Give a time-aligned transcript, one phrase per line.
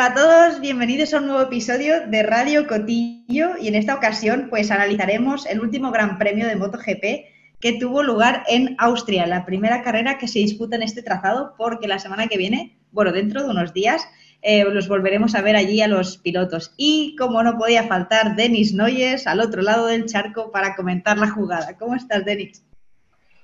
[0.00, 4.46] Hola a todos, bienvenidos a un nuevo episodio de Radio Cotillo y en esta ocasión
[4.48, 9.82] pues analizaremos el último Gran Premio de MotoGP que tuvo lugar en Austria, la primera
[9.82, 13.50] carrera que se disputa en este trazado porque la semana que viene, bueno, dentro de
[13.50, 14.02] unos días,
[14.40, 16.72] eh, los volveremos a ver allí a los pilotos.
[16.78, 21.28] Y como no podía faltar, Denis Noyes al otro lado del charco para comentar la
[21.28, 21.76] jugada.
[21.76, 22.64] ¿Cómo estás, Denis?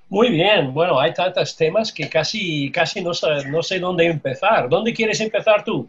[0.09, 3.11] Muy bien, bueno, hay tantos temas que casi, casi no,
[3.51, 4.67] no sé dónde empezar.
[4.69, 5.87] ¿Dónde quieres empezar tú?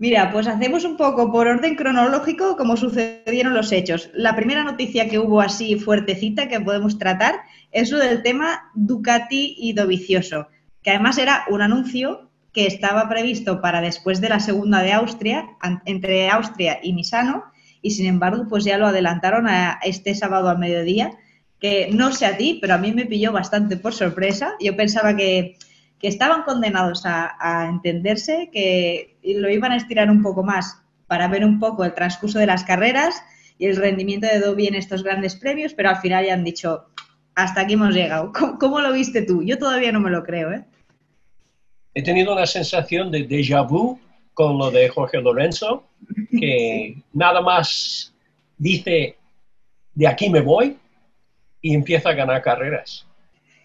[0.00, 4.08] Mira, pues hacemos un poco por orden cronológico como sucedieron los hechos.
[4.14, 7.34] La primera noticia que hubo así fuertecita que podemos tratar
[7.70, 10.48] es lo del tema Ducati y Dovicioso,
[10.82, 15.50] que además era un anuncio que estaba previsto para después de la segunda de Austria,
[15.84, 17.44] entre Austria y Misano,
[17.82, 21.12] y sin embargo, pues ya lo adelantaron a este sábado al mediodía,
[21.60, 24.54] que no sé a ti, pero a mí me pilló bastante por sorpresa.
[24.60, 25.58] Yo pensaba que
[26.00, 31.44] que estaban condenados a, entenderse, que lo iban a estirar un poco más para ver
[31.44, 33.22] un poco el transcurso de las carreras
[33.58, 36.86] y el rendimiento de Dobby en estos grandes premios, pero al final ya han dicho,
[37.34, 38.32] hasta aquí hemos llegado.
[38.58, 39.42] ¿Cómo, lo viste tú?
[39.42, 40.64] Yo todavía no me lo creo, ¿eh?
[41.92, 43.98] He tenido una sensación de déjà vu
[44.32, 45.84] con lo de Jorge Lorenzo,
[46.30, 48.14] que nada más
[48.56, 49.16] dice,
[49.94, 50.78] de aquí me voy,
[51.60, 53.06] y empieza a ganar carreras.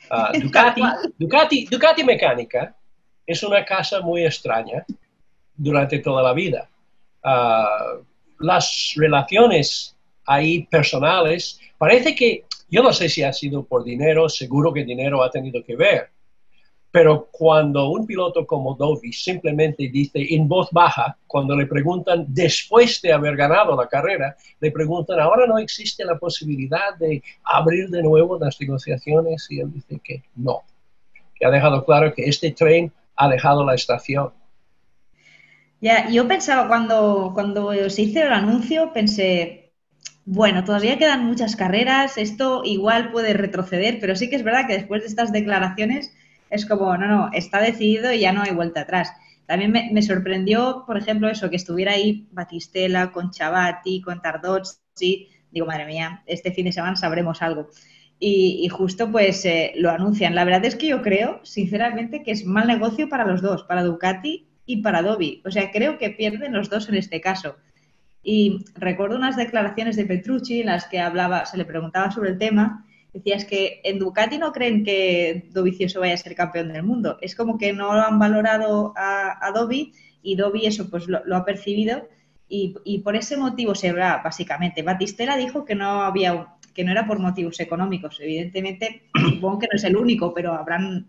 [0.10, 0.82] Ah, Ducati,
[1.18, 2.76] Ducati, Ducati Mecánica
[3.26, 4.86] es una casa muy extraña
[5.56, 6.70] durante toda la vida.
[7.24, 7.98] Ah,
[8.40, 9.96] las relaciones
[10.26, 15.24] ahí personales, parece que, yo no sé si ha sido por dinero, seguro que dinero
[15.24, 16.10] ha tenido que ver,
[16.96, 23.02] pero cuando un piloto como Dovi simplemente dice en voz baja, cuando le preguntan después
[23.02, 28.02] de haber ganado la carrera, le preguntan, ahora no existe la posibilidad de abrir de
[28.02, 30.62] nuevo las negociaciones y él dice que no,
[31.38, 34.32] que ha dejado claro que este tren ha dejado la estación.
[35.82, 39.74] Ya, yo pensaba cuando, cuando se hizo el anuncio, pensé,
[40.24, 44.78] bueno, todavía quedan muchas carreras, esto igual puede retroceder, pero sí que es verdad que
[44.78, 46.15] después de estas declaraciones
[46.56, 49.14] es como, no, no, está decidido y ya no hay vuelta atrás.
[49.46, 55.30] También me, sorprendió, por ejemplo, eso, que estuviera ahí Batistela con Chavati, con Tardozzi.
[55.52, 57.70] Digo, madre mía, este fin de semana sabremos algo.
[58.18, 60.34] Y, justo pues eh, lo anuncian.
[60.34, 63.84] La verdad es que yo creo, sinceramente, que es mal negocio para los dos, para
[63.84, 65.44] Ducati y para Dobby.
[65.46, 67.58] O sea, creo que pierden los dos en este caso.
[68.24, 71.00] Y recuerdo unas declaraciones de Petrucci en las que
[71.46, 76.14] se le preguntaba sobre el tema decías que en Ducati no creen que Dovicioso vaya
[76.14, 77.18] a ser campeón del mundo.
[77.22, 79.54] Es como que no han valorado a, a
[80.22, 82.10] y Dovi eso pues lo, ha percibido
[82.48, 84.84] y, por ese motivo se va básicamente.
[84.84, 88.20] Batistela dijo que no había que no era por motivos económicos.
[88.20, 89.04] Evidentemente,
[89.34, 91.08] supongo que no es el único, pero habrán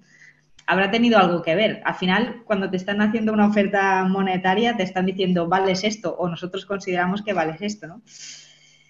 [0.68, 1.82] habrá tenido algo que ver.
[1.84, 6.28] Al final, cuando te están haciendo una oferta monetaria, te están diciendo vales esto o
[6.28, 8.02] nosotros consideramos que vales esto, ¿no?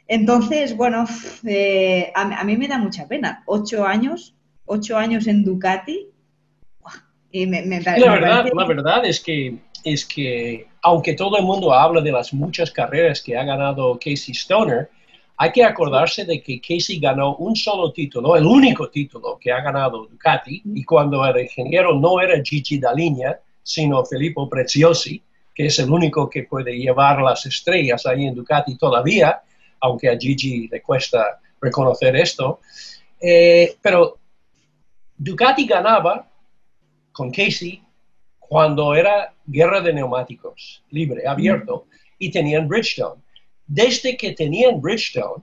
[0.09, 1.05] Entonces, bueno,
[1.47, 3.43] eh, a, mí me da mucha pena.
[3.47, 4.35] Ocho años,
[4.65, 6.09] ocho años en Ducati.
[7.33, 12.01] Y me, la, verdad, la verdad es que, es que, aunque todo el mundo habla
[12.01, 14.89] de las muchas carreras que ha ganado Casey Stoner,
[15.39, 19.61] hay que acordarse de que Casey ganó un solo título, el único título que ha
[19.61, 25.23] ganado Ducati, y cuando el ingeniero no era Gigi Dalinia, sino Filippo Preziosi,
[25.55, 29.43] que es el único que puede llevar las estrellas ahí en Ducati todavía,
[29.87, 32.61] aunque a Gigi le cuesta reconocer esto.
[33.21, 34.19] Eh, pero
[35.17, 36.29] Ducati ganaba
[37.13, 37.83] con Casey
[38.39, 41.87] cuando era guerra de neumáticos, libre, abierto,
[42.19, 43.23] y tenían Bridgestone.
[43.67, 45.43] Desde que tenían Bridgestone,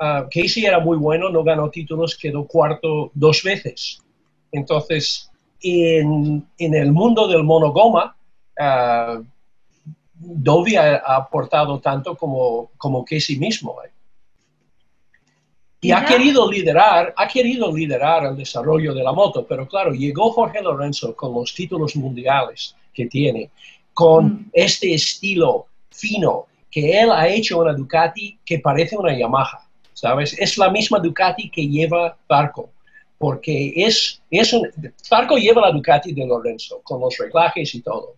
[0.00, 4.02] uh, Casey era muy bueno, no ganó títulos, quedó cuarto dos veces.
[4.52, 5.30] Entonces,
[5.62, 8.16] en, el mundo del monogoma,
[8.58, 9.24] uh,
[10.18, 13.76] Dovi ha, aportado tanto como, como Casey mismo.
[13.84, 13.90] ¿eh?
[15.80, 20.32] Y ha querido liderar, ha querido liderar el desarrollo de la moto, pero claro, llegó
[20.32, 23.50] Jorge Lorenzo con los títulos mundiales que tiene,
[23.92, 24.50] con mm.
[24.52, 30.36] este estilo fino, que él ha hecho una Ducati que parece una Yamaha, ¿sabes?
[30.38, 32.70] Es la misma Ducati que lleva Barco,
[33.18, 34.68] porque es, es un,
[35.10, 38.16] Barco lleva la Ducati de Lorenzo, con los reglajes y todo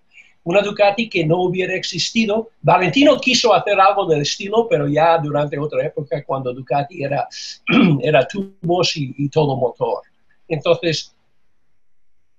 [0.49, 2.49] una Ducati que no hubiera existido.
[2.62, 7.29] Valentino quiso hacer algo del estilo, pero ya durante otra época, cuando Ducati era,
[8.03, 10.03] era tubos y, todo motor.
[10.49, 11.15] Entonces,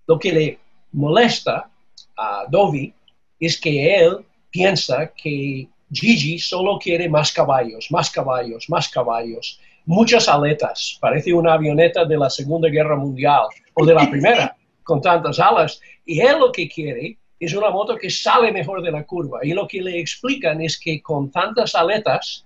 [0.08, 0.60] lo que le
[0.92, 1.70] molesta
[2.18, 2.92] a Dovi
[3.40, 10.28] es que él piensa que Gigi solo quiere más caballos, más caballos, más caballos, muchas
[10.28, 10.98] aletas.
[11.00, 13.44] Parece una avioneta de la Segunda Guerra Mundial
[13.76, 15.80] o de la Primera, con tantas alas.
[16.06, 19.40] Y él lo que quiere es una moto que sale mejor de la curva.
[19.44, 22.46] Y lo que le explican es que con tantas aletas,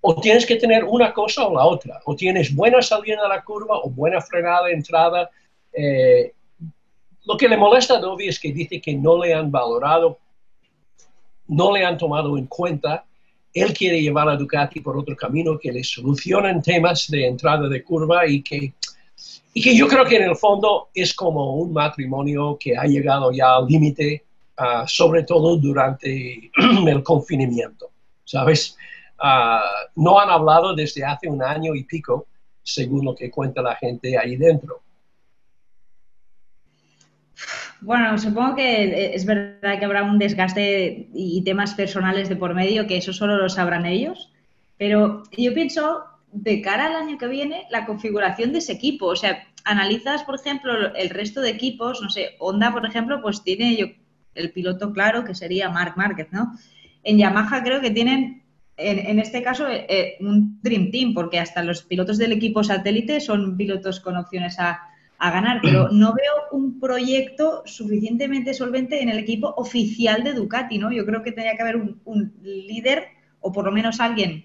[0.00, 2.00] o tienes que tener una cosa o la otra.
[2.04, 5.30] O tienes buena salida a la curva o buena frenada, entrada.
[5.72, 6.32] Eh,
[7.24, 10.18] lo que le molesta a Dobby es que dice que no le han valorado,
[11.48, 13.04] no le han tomado en cuenta.
[13.52, 17.82] Él quiere llevar a Ducati por otro camino, que le solucionen temas de entrada de
[17.82, 18.74] curva y que
[19.56, 23.32] y que yo creo que en el fondo es como un matrimonio que ha llegado
[23.32, 24.26] ya al límite,
[24.58, 26.50] ah, sobre todo durante
[26.86, 27.90] el confinamiento,
[28.22, 28.76] ¿sabes?
[29.18, 29.62] Ah,
[29.94, 32.26] no han hablado desde hace un año y pico,
[32.62, 34.82] según lo que cuenta la gente ahí dentro.
[37.80, 42.86] Bueno, supongo que es verdad que habrá un desgaste y temas personales de por medio,
[42.86, 44.30] que eso solo lo sabrán ellos,
[44.76, 49.06] pero yo pienso de cara al año que viene la configuración de ese equipo.
[49.06, 53.42] O sea, analizas, por ejemplo, el resto de equipos, no sé, Honda, por ejemplo, pues
[53.42, 53.86] tiene yo,
[54.34, 56.52] el piloto claro que sería Mark Márquez, ¿no?
[57.02, 58.44] En Yamaha creo que tienen,
[58.76, 63.20] en, este caso, eh, eh, un Dream Team, porque hasta los pilotos del equipo satélite
[63.20, 64.80] son pilotos con opciones a,
[65.18, 70.92] ganar, pero no veo un proyecto suficientemente solvente en el equipo oficial de Ducati, ¿no?
[70.92, 73.06] Yo creo que tendría que haber un líder
[73.40, 74.44] o por lo menos alguien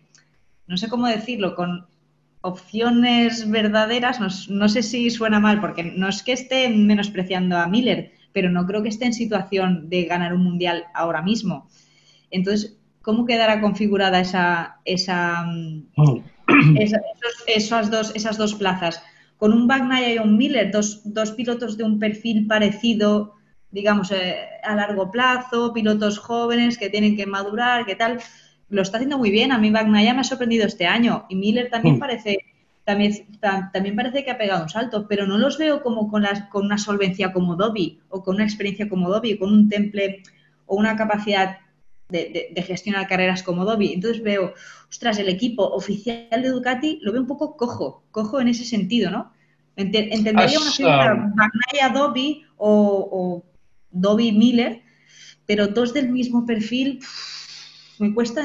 [0.71, 1.85] no sé cómo decirlo, con
[2.39, 8.13] opciones verdaderas, no, sé si suena mal, porque no es que esté menospreciando a Miller,
[8.31, 11.68] pero no creo que esté en situación de ganar un mundial ahora mismo.
[12.31, 15.45] Entonces, ¿cómo quedará configurada esa, esa,
[15.97, 16.21] oh.
[17.47, 19.03] esas, dos, esas dos plazas?
[19.35, 23.33] Con un Bagnaya y un Miller, dos, dos pilotos de un perfil parecido,
[23.71, 28.19] digamos, eh, a largo plazo, pilotos jóvenes que tienen que madurar, ¿qué tal?
[28.71, 29.51] Lo está haciendo muy bien.
[29.51, 32.00] A mí Bagnaya me ha sorprendido este año y Miller también mm.
[32.00, 32.39] parece
[32.83, 33.13] también,
[33.71, 36.65] también parece que ha pegado un salto, pero no los veo como con, las, con
[36.65, 40.23] una solvencia como Dobby o con una experiencia como Dobby, con un temple
[40.65, 41.59] o una capacidad
[42.09, 43.94] de, gestionar carreras como Dobby.
[43.94, 44.53] Entonces veo,
[44.89, 49.12] ostras, el equipo oficial de Ducati lo veo un poco cojo, cojo en ese sentido,
[49.12, 49.31] ¿no?
[49.77, 53.45] entendería una figura um, Bagnaya Dobby o, o
[53.89, 54.81] Dobby Miller,
[55.45, 57.00] pero dos del mismo perfil.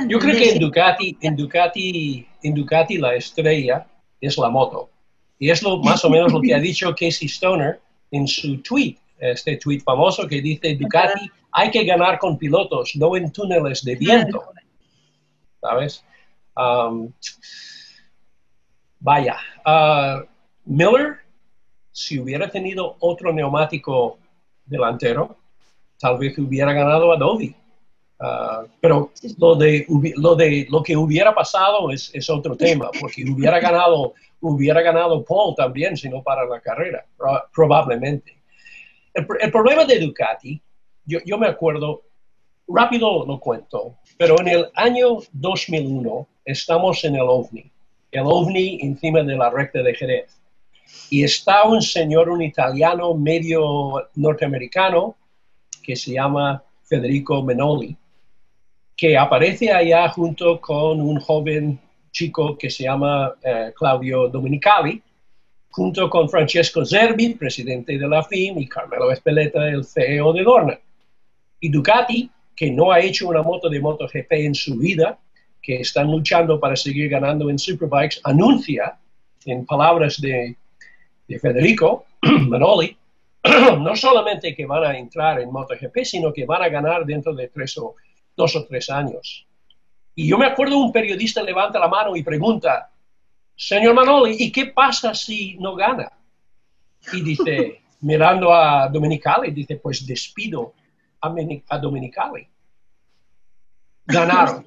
[0.08, 3.86] Yo creo que en Ducati, en Ducati, en Ducati la estrella
[4.20, 4.90] es la moto.
[5.38, 7.80] Y es lo, más o menos lo que ha dicho Casey Stoner
[8.10, 13.16] en su tweet, este tweet famoso que dice, Ducati hay que ganar con pilotos, no
[13.16, 14.44] en túneles de viento.
[15.60, 16.04] ¿Sabes?
[16.54, 17.10] Um,
[19.00, 20.22] vaya, uh,
[20.66, 21.20] Miller,
[21.92, 24.18] si hubiera tenido otro neumático
[24.66, 25.36] delantero,
[25.98, 27.54] tal vez hubiera ganado a Dovi.
[28.18, 29.84] Ah, pero lo de,
[30.16, 35.22] lo de lo que hubiera pasado es, es, otro tema, porque hubiera ganado, hubiera ganado
[35.22, 37.04] Paul también, si no para la carrera,
[37.54, 38.38] probablemente.
[39.12, 40.60] El, problema de Ducati,
[41.04, 42.04] yo, yo, me acuerdo,
[42.66, 47.70] rápido lo cuento, pero en el año 2001 estamos en el OVNI,
[48.12, 50.40] el OVNI encima de la recta de Jerez,
[51.10, 55.16] y está un señor, un italiano medio norteamericano,
[55.82, 57.96] que se llama Federico Menoli,
[58.96, 61.78] que aparece allá junto con un joven
[62.10, 65.02] chico que se llama eh, Claudio Domenicali,
[65.70, 70.80] junto con Francesco Zerbi, presidente de la FIM, y Carmelo Espeleta, el CEO de Dorna.
[71.60, 75.18] Y Ducati, que no ha hecho una moto de MotoGP en su vida,
[75.60, 78.98] que están luchando para seguir ganando en Superbikes, anuncia,
[79.44, 80.56] en palabras de,
[81.28, 82.96] de Federico Manoli,
[83.78, 87.48] no solamente que van a entrar en MotoGP, sino que van a ganar dentro de
[87.48, 87.94] tres o
[88.36, 89.46] dos o tres años.
[90.14, 92.90] Y yo me acuerdo un periodista levanta la mano y pregunta,
[93.56, 96.12] señor Manoli, ¿y qué pasa si no gana?
[97.12, 100.74] Y dice, mirando a Dominicali, dice, pues despido
[101.20, 101.80] a, a.
[104.06, 104.64] Ganaron.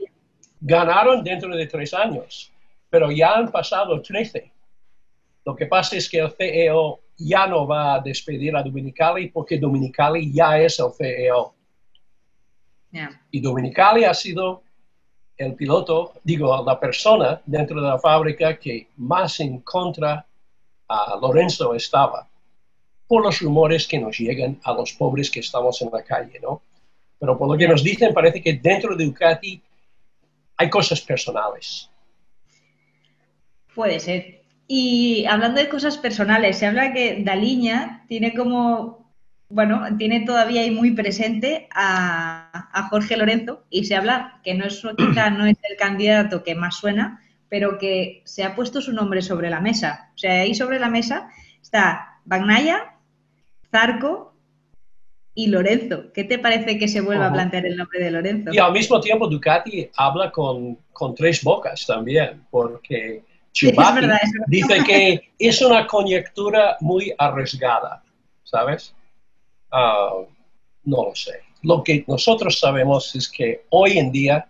[0.61, 2.51] Ganaron dentro de tres años,
[2.89, 4.51] pero ya han pasado trece.
[5.45, 9.57] Lo que pasa es que el CEO ya no va a despedir a Dominicali porque
[9.57, 11.55] Dominicali ya es el CEO.
[13.31, 14.63] Y Dominicali ha sido
[15.37, 20.25] el piloto, digo, la persona dentro de la fábrica que más en contra
[20.87, 22.27] a Lorenzo estaba,
[23.07, 26.61] por los rumores que nos llegan a los pobres que estamos en la calle, ¿no?
[27.19, 29.61] Pero por lo que nos dicen, parece que dentro de Ducati
[30.57, 31.89] hay cosas personales.
[33.73, 34.41] Puede ser.
[34.67, 38.98] Y hablando de cosas personales, se habla que Daliña tiene como
[39.49, 44.81] bueno, tiene todavía ahí muy presente a, Jorge Lorenzo y se habla que no es,
[44.95, 49.21] quizá no es el candidato que más suena, pero que se ha puesto su nombre
[49.21, 50.11] sobre la mesa.
[50.15, 51.29] O sea, ahí sobre la mesa
[51.61, 52.95] está Bagnaya,
[53.71, 54.33] Zarco
[55.33, 56.11] y Lorenzo.
[56.13, 58.51] ¿Qué te parece que se vuelva a plantear el nombre de Lorenzo?
[58.53, 60.77] Y al mismo tiempo Ducati habla con,
[61.15, 64.05] tres bocas también, porque Chibati
[64.47, 68.03] dice que es una conjetura muy arriesgada,
[68.43, 68.93] ¿sabes?
[69.71, 70.21] Ah,
[70.83, 71.41] no lo sé.
[71.61, 74.47] Lo que nosotros sabemos es que hoy en día,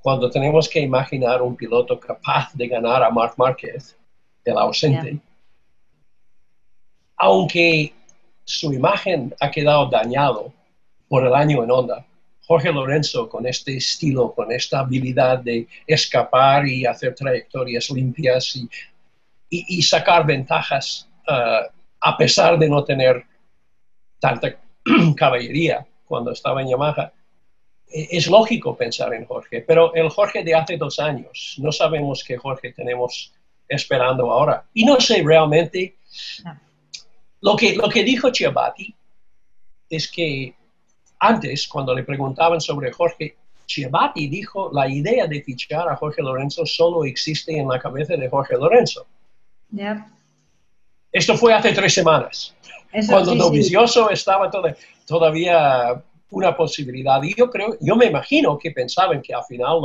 [0.00, 3.96] cuando tenemos que imaginar un piloto capaz de ganar a Marc Márquez,
[4.44, 5.18] el ausente,
[7.16, 7.92] aunque
[8.44, 10.52] su imagen ha quedado dañado
[11.08, 12.06] por el año en onda.
[12.46, 18.58] Jorge Lorenzo, con este estilo, con esta habilidad de escapar y hacer trayectorias limpias
[19.48, 23.24] y, sacar ventajas uh, a pesar de no tener
[24.24, 24.56] tanta
[25.16, 27.12] caballería cuando estaba en Yamaha,
[27.86, 32.24] e, es lógico pensar en Jorge, pero el Jorge de hace dos años, no sabemos
[32.24, 33.34] qué Jorge tenemos
[33.68, 34.64] esperando ahora.
[34.72, 35.96] Y no sé realmente
[37.42, 38.94] lo que, lo que dijo Chiabati
[39.90, 40.54] es que
[41.18, 46.64] antes, cuando le preguntaban sobre Jorge, Chiabati dijo la idea de fichar a Jorge Lorenzo
[46.64, 49.06] solo existe en la cabeza de Jorge Lorenzo.
[51.14, 52.56] Esto fue hace tres semanas,
[53.08, 54.50] cuando sí, Dovizioso estaba
[55.06, 57.22] todavía una posibilidad.
[57.22, 59.78] Y yo creo, yo me imagino que pensaban que al final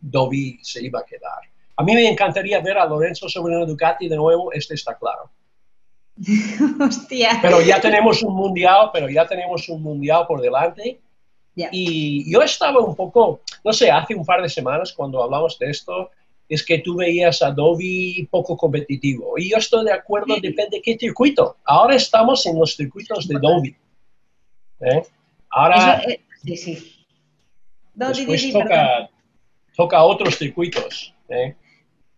[0.00, 1.40] Dovi se iba a quedar.
[1.76, 5.28] A mí me encantaría ver a Lorenzo sobre una Ducati de nuevo, este está claro.
[6.80, 7.40] Hostia.
[7.42, 11.00] Pero ya tenemos un mundial, pero ya tenemos un mundial por delante.
[11.72, 15.70] Y yo estaba un poco, no sé, hace un par de semanas cuando hablamos de
[15.70, 16.10] esto,
[16.48, 19.38] es que tú veías Adobe poco competitivo.
[19.38, 21.56] Y yo estoy de acuerdo, depende de qué circuito.
[21.64, 23.76] Ahora estamos en los circuitos de Adobe.
[24.80, 25.02] ¿eh?
[25.50, 27.06] Ahora, eh, sí, sí.
[27.94, 29.10] después toca,
[29.76, 31.14] toca, otros circuitos.
[31.28, 31.56] ¿eh?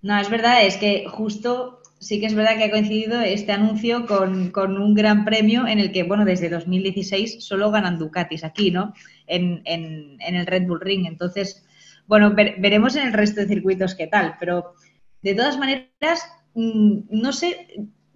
[0.02, 4.06] No, es verdad, es que justo sí que es verdad que ha coincidido este anuncio
[4.06, 8.94] con, un gran premio en el que, bueno, desde 2016 solo ganan Ducatis aquí, ¿no?
[9.26, 11.06] En, el Red Bull Ring.
[11.06, 11.64] Entonces,
[12.08, 14.74] bueno, veremos en el resto de circuitos qué tal, pero
[15.22, 17.68] de todas maneras, mm, no sé,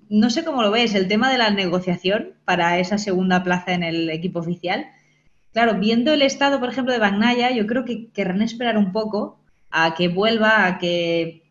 [0.09, 3.85] no sé cómo lo ves, el tema de la negociación para esa segunda plaza en
[3.85, 4.87] el equipo oficial.
[5.53, 9.39] Claro, viendo el estado, por ejemplo, de Bagnaya, yo creo que querrán esperar un poco
[9.71, 11.43] a que vuelva, a que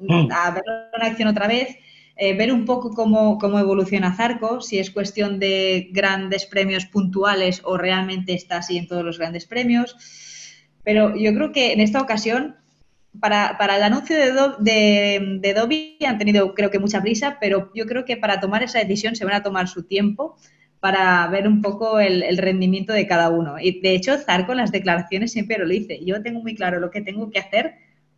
[0.00, 0.28] Mm.
[0.30, 1.76] a verlo en acción otra vez,
[2.16, 7.76] eh, ver un poco cómo, evoluciona Zarco, si es cuestión de grandes premios puntuales o
[7.76, 9.96] realmente está así en todos los grandes premios.
[10.88, 12.56] Pero yo creo que en esta ocasión,
[13.20, 18.06] para, el anuncio de, de, Dobby han tenido creo que mucha prisa, pero yo creo
[18.06, 20.38] que para tomar esa decisión se van a tomar su tiempo
[20.80, 23.56] para ver un poco el, rendimiento de cada uno.
[23.60, 26.02] Y de hecho, Zarco en las declaraciones siempre lo dice.
[26.02, 27.74] Yo tengo muy claro lo que tengo que hacer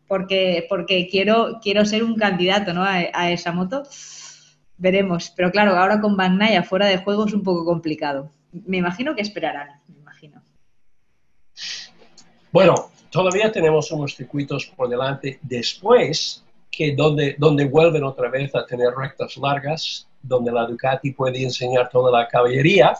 [0.06, 2.84] porque, porque quiero, quiero ser un candidato ¿no?
[2.84, 3.82] a, esa moto.
[4.76, 5.32] Veremos.
[5.36, 8.30] Pero claro, ahora con Bagnaya fuera de juego es un poco complicado.
[8.52, 9.80] Me imagino que esperarán.
[12.52, 18.64] Bueno, todavía tenemos unos circuitos por delante después que donde, donde vuelven otra vez a
[18.64, 22.94] tener rectas largas, donde la Ducati puede enseñar toda la caballería.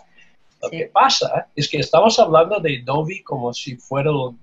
[0.63, 4.37] Lo que pasa es que estamos hablando de Dovi como si fuera el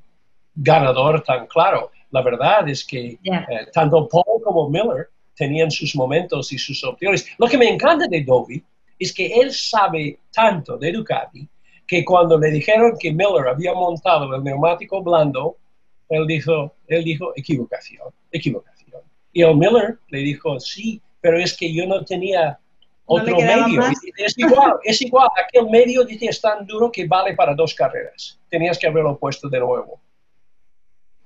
[0.56, 6.52] ganador tan claro la verdad es que eh, tanto Paul como Miller tenían sus momentos
[6.52, 7.28] y sus opciones.
[7.38, 8.64] Lo que me encanta de Dovi
[8.98, 11.48] es que él sabe tanto de Ducati
[11.88, 15.58] que cuando le dijeron que Miller había montado el neumático blando,
[16.10, 19.02] él dijo, él dijo equivocación, equivocación.
[19.32, 22.60] Y el Miller le dijo, sí, pero es que yo no tenía
[23.06, 23.82] otro medio.
[24.18, 28.40] Es igual, es igual, aquel medio dice es tan duro que vale para dos carreras.
[28.50, 30.00] Tenías que haberlo puesto de nuevo.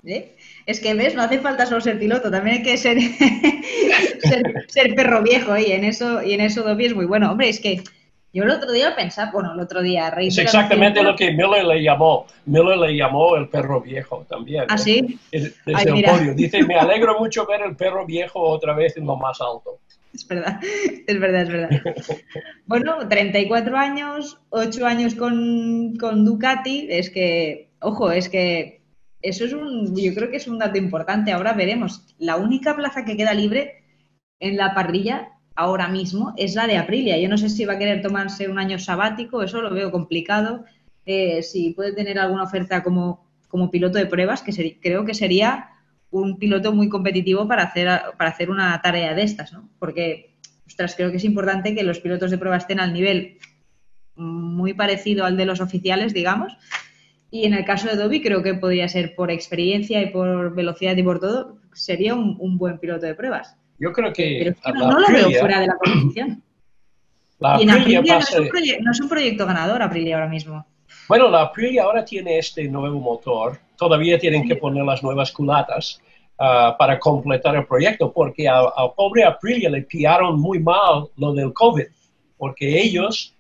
[0.04, 0.36] ¿Eh?
[0.66, 2.98] Es que ves, no hace falta solo ser piloto, también hay que ser,
[4.68, 7.32] ser, perro viejo y en eso, y en eso Dobby es muy bueno.
[7.32, 7.84] Hombre, es que
[8.34, 11.66] yo el otro día pensaba, bueno, el otro día Rey Es exactamente lo que Miller
[11.66, 12.26] le llamó.
[12.46, 14.66] Miller le llamó el perro viejo también.
[14.70, 15.20] ¿Ah, sí?
[15.32, 16.34] Desde el podio.
[16.34, 19.80] Dice, me alegro mucho ver el perro viejo otra vez en lo más alto.
[20.14, 20.60] Es verdad,
[21.08, 21.70] es verdad, es verdad.
[22.66, 28.82] bueno, 34 años, 8 años con, con Ducati, es que, ojo, es que
[29.22, 31.32] eso es un, yo creo que es un dato importante.
[31.32, 32.16] Ahora veremos.
[32.18, 33.84] La única plaza que queda libre
[34.40, 35.30] en la parrilla
[35.62, 37.18] ahora mismo es la de Aprilia.
[37.20, 40.66] Yo no sé si va a querer tomarse un año sabático, eso lo veo complicado.
[41.06, 45.70] Eh, si puede tener alguna oferta como, como piloto de pruebas, que creo que sería
[46.10, 47.88] un piloto muy competitivo para hacer,
[48.18, 49.70] para hacer una tarea de estas, ¿no?
[49.80, 50.36] Porque,
[50.68, 53.38] ostras, creo que es importante que los pilotos de prueba estén al nivel
[54.16, 56.58] muy parecido al de los oficiales, digamos,
[57.32, 60.98] y en el caso de Dobby creo que podría ser por experiencia y por velocidad
[60.98, 63.56] y por todo, sería un, buen piloto de pruebas.
[63.82, 64.54] Yo creo que...
[64.64, 66.44] Pero no, lo veo fuera de la competición.
[67.60, 68.02] y en Aprilia
[68.80, 70.64] no, es un proyecto ganador, Aprilia ahora mismo.
[71.08, 73.60] Bueno, la Aprilia ahora tiene este nuevo motor.
[73.76, 76.00] Todavía tienen que poner las nuevas culatas
[76.38, 81.52] ah, para completar el proyecto, porque al pobre Aprilia le pillaron muy mal lo del
[81.52, 81.86] COVID,
[82.38, 83.36] porque ellos,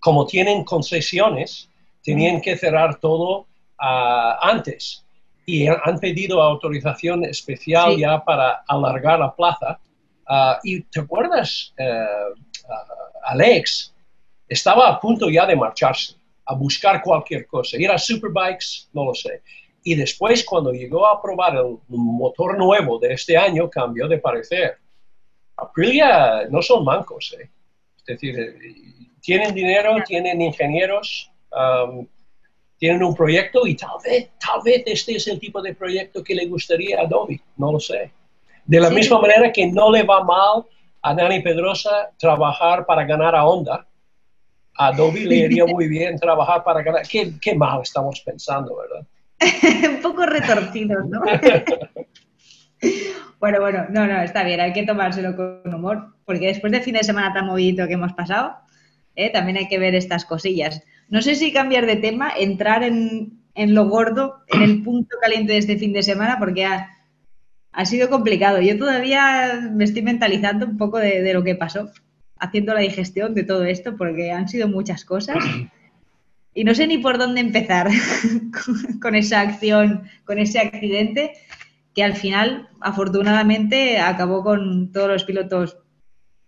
[0.00, 1.70] como tienen concesiones,
[2.02, 3.46] tenían que cerrar todo
[3.78, 5.05] ah, antes
[5.46, 9.78] y han pedido autorización especial ya para alargar la plaza.
[10.26, 12.04] Ah, y te acuerdas, eh,
[13.22, 13.94] Alex
[14.48, 19.14] estaba a punto ya de marcharse, a buscar cualquier cosa, ir a Superbikes, no lo
[19.14, 19.42] sé.
[19.84, 24.78] Y después, cuando llegó a probar el motor nuevo de este año, cambió de parecer.
[25.56, 27.48] Aprilia no son mancos, ¿eh?
[27.98, 28.58] es decir, eh,
[29.20, 31.30] tienen dinero, tienen ingenieros,
[32.78, 36.34] tienen un proyecto y tal vez, tal vez este es el tipo de proyecto que
[36.34, 38.10] le gustaría a Adobe, no lo sé.
[38.64, 40.64] De la misma manera que no le va mal
[41.02, 43.86] a Dani Pedrosa trabajar para ganar a Honda,
[44.76, 47.06] a Adobe le iría muy bien trabajar para ganar.
[47.08, 49.06] Qué, qué mal estamos pensando, ¿verdad?
[49.88, 51.20] Un poco retorcidos, ¿no?
[53.38, 56.94] bueno, bueno, no, no, está bien, hay que tomárselo con humor, porque después del fin
[56.94, 58.56] de semana tan movido que hemos pasado,
[59.14, 59.30] ¿eh?
[59.30, 60.82] también hay que ver estas cosillas.
[61.08, 65.52] No sé si cambiar de tema, entrar en, en lo gordo, en el punto caliente
[65.52, 66.96] de este fin de semana, porque ha,
[67.76, 68.60] ha sido complicado.
[68.60, 71.90] Yo todavía me estoy mentalizando un poco de, lo que pasó,
[72.38, 75.36] haciendo la digestión de todo esto, porque han sido muchas cosas.
[76.54, 77.90] Y no sé ni por dónde empezar
[79.02, 81.34] con esa acción, con ese accidente,
[81.94, 85.76] que al final, afortunadamente, acabó con todos los pilotos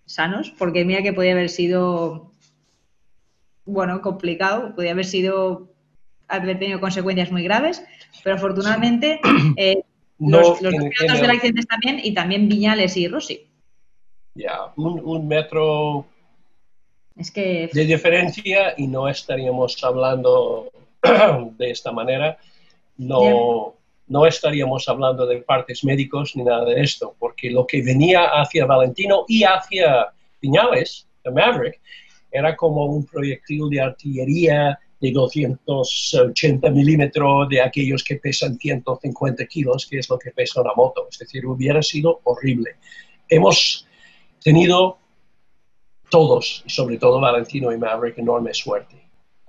[0.07, 2.33] sanos, porque mira que podía haber sido,
[3.69, 5.69] bueno, complicado, podía haber sido,
[6.27, 7.85] haber tenido consecuencias muy graves,
[8.25, 9.21] pero afortunadamente
[9.57, 9.83] eh,
[10.19, 13.47] los, los pilotos del accidente también y también Viñales y Rossi.
[14.35, 16.07] Ya, un, metro
[17.17, 17.69] es que...
[17.73, 20.71] de diferencia y no estaríamos hablando
[21.59, 22.39] de esta manera.
[22.97, 23.75] No,
[24.07, 28.65] no estaríamos hablando de partes médicos ni nada de esto, porque lo que venía hacia
[28.65, 30.09] Valentino y hacia
[30.41, 31.81] Viñales, de Maverick,
[32.31, 39.87] era como un proyectil de artillería de 280 milímetros de aquellos que pesan 150 kilos,
[39.89, 41.07] que es lo que pesa una moto.
[41.11, 42.77] Es decir, hubiera sido horrible.
[43.29, 43.87] Hemos
[44.43, 44.99] tenido
[46.11, 48.97] todos, y sobre todo Valentino y Maverick, enorme suerte.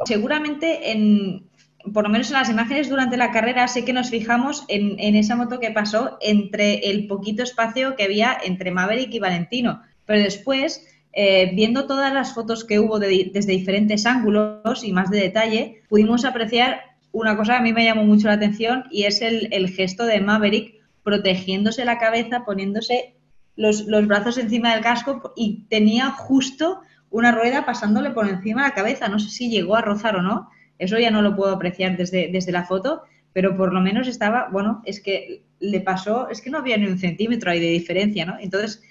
[0.06, 1.50] Seguramente, en,
[1.94, 5.16] por lo menos en las imágenes durante la carrera, sé que nos fijamos en, en
[5.16, 9.82] esa moto que pasó entre el poquito espacio que había entre Maverick y Valentino.
[10.06, 15.20] Pero después eh, viendo todas las fotos que hubo desde diferentes ángulos y más de
[15.20, 19.22] detalle, pudimos apreciar una cosa que a mí me llamó mucho la atención y es
[19.22, 23.16] el, gesto de Maverick protegiéndose la cabeza, poniéndose
[23.56, 28.76] los, brazos encima del casco y tenía justo una rueda pasándole por encima de la
[28.76, 29.08] cabeza.
[29.08, 32.30] No sé si llegó a rozar o no, eso ya no lo puedo apreciar desde,
[32.32, 33.02] desde la foto,
[33.34, 36.86] pero por lo menos estaba, bueno, es que le pasó, es que no había ni
[36.86, 38.38] un centímetro ahí de diferencia, ¿no?
[38.40, 38.84] Entonces,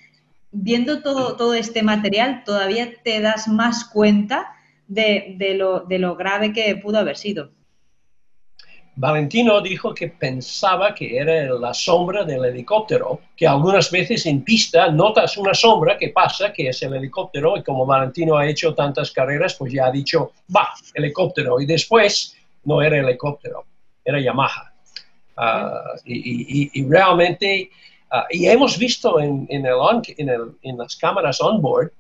[0.50, 4.54] viendo todo, todo este material, todavía te das más cuenta
[4.86, 7.50] de, lo, de lo grave que pudo haber sido.
[9.00, 14.90] Valentino dijo que pensaba que era la sombra del helicóptero, que algunas veces en pista
[14.90, 19.12] notas una sombra que pasa, que es el helicóptero, y como Valentino ha hecho tantas
[19.12, 23.66] carreras, pues ya ha dicho, va, helicóptero, y después no era helicóptero,
[24.04, 24.72] era Yamaha.
[25.36, 27.70] Ah, y, realmente
[28.10, 31.92] Ah, y hemos visto en, en, el en, las cámaras onboard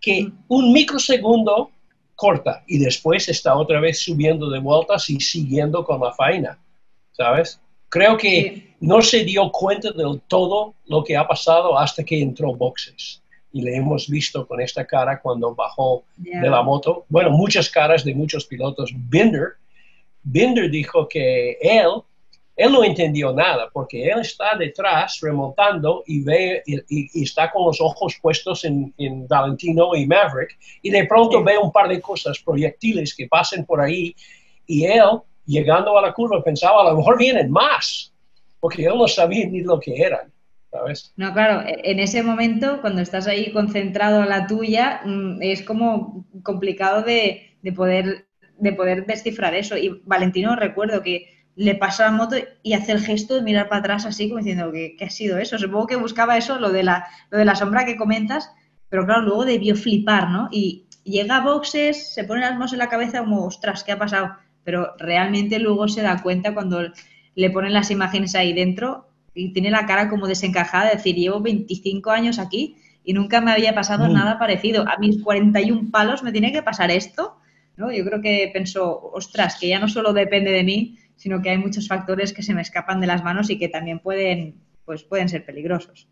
[0.00, 1.70] que un microsegundo
[2.14, 6.58] corta y después está otra vez subiendo de vueltas y siguiendo con la faena,
[7.12, 7.60] ¿sabes?
[7.88, 12.54] Creo que no se dio cuenta del todo lo que ha pasado hasta que entró
[12.54, 13.22] boxes.
[13.52, 17.04] Y le hemos visto con esta cara cuando bajó de la moto.
[17.08, 18.92] Bueno, muchas caras de muchos pilotos.
[18.94, 19.54] Binder,
[20.22, 22.02] Binder dijo que él
[22.60, 27.80] él no entendió nada porque él está detrás remontando y ve y, está con los
[27.80, 28.92] ojos puestos en,
[29.26, 33.80] Valentino y Maverick y de pronto ve un par de cosas, proyectiles que pasen por
[33.80, 34.14] ahí
[34.66, 38.12] y él, llegando a la curva, pensaba a lo mejor vienen más
[38.60, 40.30] porque él no sabía ni lo que eran.
[40.70, 41.14] ¿sabes?
[41.16, 46.26] No, claro, en ese momento, cuando estás ahí concentrado a la tuya, mm, es como
[46.42, 48.26] complicado de, de poder,
[48.58, 49.78] de poder descifrar eso.
[49.78, 53.80] Y Valentino, recuerdo que le pasa la moto y hace el gesto de mirar para
[53.80, 55.58] atrás así como diciendo que ¿qué ha sido eso?
[55.58, 58.50] Supongo que buscaba eso, lo de, la, lo de la sombra que comentas,
[58.88, 60.48] pero claro, luego debió flipar, ¿no?
[60.50, 63.98] Y llega a boxes, se pone las manos en la cabeza como, ostras, ¿qué ha
[63.98, 64.36] pasado?
[64.64, 66.82] Pero realmente luego se da cuenta cuando
[67.34, 71.40] le ponen las imágenes ahí dentro y tiene la cara como desencajada, de decir, llevo
[71.40, 74.12] 25 años aquí y y nunca me había pasado mm.
[74.12, 74.84] nada parecido.
[74.88, 77.36] A mis 41 palos me tiene que pasar esto,
[77.76, 77.90] ¿no?
[77.90, 81.58] Yo creo que pensó, ostras, que ya no solo depende de mí, sino que hay
[81.58, 84.54] muchos factores que se me escapan de las manos y que también pueden,
[84.86, 86.08] pues, pueden ser peligrosos.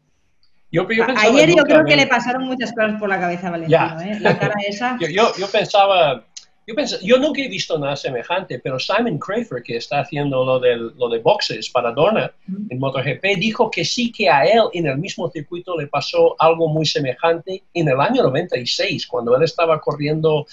[1.17, 4.21] Ayer yo creo que le pasaron muchas cosas por la cabeza a Valentino, ¿eh?
[4.21, 4.99] La cara esa.
[5.11, 6.27] yo, yo, pensaba,
[6.69, 10.93] yo, yo nunca he visto nada semejante, pero Simon Crafer, que está haciendo lo, del,
[10.97, 12.31] lo de boxes para Dorna
[12.69, 16.69] en MotoGP, dijo que sí que a él en el mismo circuito le pasó algo
[16.69, 20.47] muy semejante en el año 96, cuando él estaba corriendo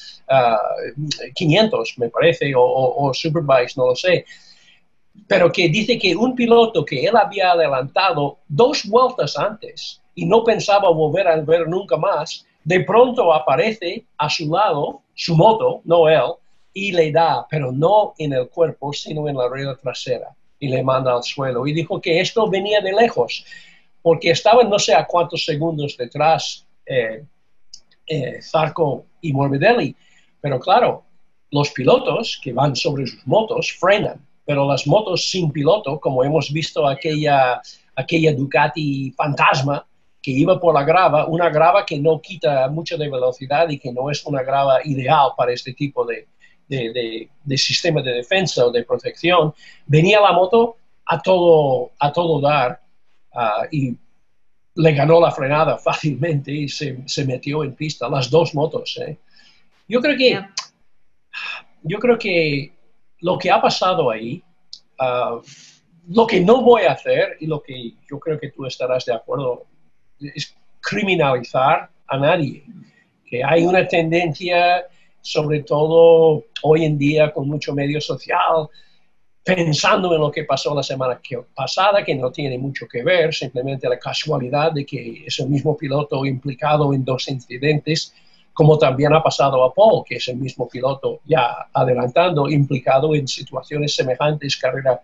[1.34, 4.26] 500, ah, me parece, o, o, o Superbikes, no lo sé.
[5.28, 10.44] Pero que dice que un piloto que él había adelantado dos vueltas antes y no
[10.44, 16.08] pensaba volver a ver nunca más, de pronto aparece a su lado su moto, no
[16.08, 16.34] él,
[16.74, 20.84] y le da, pero no en el cuerpo, sino en la rueda trasera, y le
[20.84, 21.66] manda al suelo.
[21.66, 23.46] Y dijo que esto venía de lejos,
[24.02, 27.24] porque estaban no sé a cuántos segundos detrás eh,
[28.06, 29.96] eh, Zarco y Morbidelli.
[30.42, 31.04] Pero claro,
[31.50, 36.52] los pilotos que van sobre sus motos frenan, pero las motos sin piloto, como hemos
[36.52, 37.62] visto aquella,
[37.96, 39.88] aquella Ducati fantasma,
[40.26, 43.94] que iba por la grava, una grava que no quita mucho de velocidad y que
[43.94, 46.28] no es una grava ideal para este tipo de,
[46.68, 49.54] de, sistema de defensa o de protección,
[49.86, 52.82] venía la moto a todo, a todo dar
[53.36, 53.96] ah, y
[54.74, 58.98] le ganó la frenada fácilmente y se, se metió en pista, las dos motos.
[59.06, 59.20] ¿eh?
[59.88, 60.44] Yo creo que,
[61.84, 62.74] yo creo que
[63.20, 64.42] lo que ha pasado ahí,
[64.98, 65.40] ah,
[66.08, 69.14] lo que no voy a hacer y lo que yo creo que tú estarás de
[69.14, 69.68] acuerdo
[70.20, 72.64] es criminalizar a nadie.
[73.26, 74.86] Que hay una tendencia,
[75.22, 78.70] sobre todo hoy en día con mucho medio social,
[79.44, 81.20] pensando en lo que pasó la semana
[81.54, 85.78] pasada, que no tiene mucho que ver, simplemente la casualidad de que es el mismo
[85.78, 88.14] piloto implicado en dos incidentes,
[88.54, 93.28] como también ha pasado a Paul, que es el mismo piloto ya adelantando, implicado en
[93.28, 95.00] situaciones semejantes carrera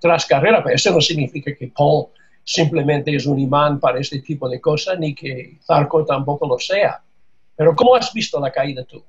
[0.00, 2.08] tras carrera, pero eso no significa que Paul
[2.48, 6.98] simplemente es un imán para este tipo de cosas, ni que Zarco tampoco lo sea.
[7.54, 9.04] Pero ¿cómo has visto la caída tú?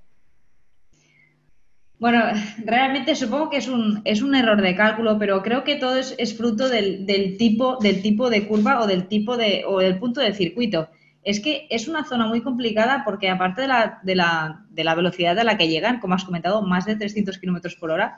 [2.00, 2.22] Bueno,
[2.66, 6.38] realmente supongo que es un, es un error de cálculo, pero creo que todo es,
[6.38, 10.34] fruto del, tipo, del tipo de curva o del tipo de, o del punto de
[10.34, 10.90] circuito.
[11.24, 14.96] Es que es una zona muy complicada porque aparte de la, de la, de la
[14.96, 18.18] velocidad a la que llegan, como has comentado, más de 300 kilómetros por hora,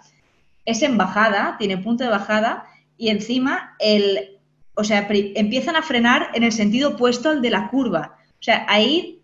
[0.65, 2.65] es en bajada, tiene punto de bajada
[2.97, 4.40] y encima el,
[4.75, 8.17] o sea, empiezan a frenar en el sentido opuesto al de la curva.
[8.34, 9.21] O sea, ahí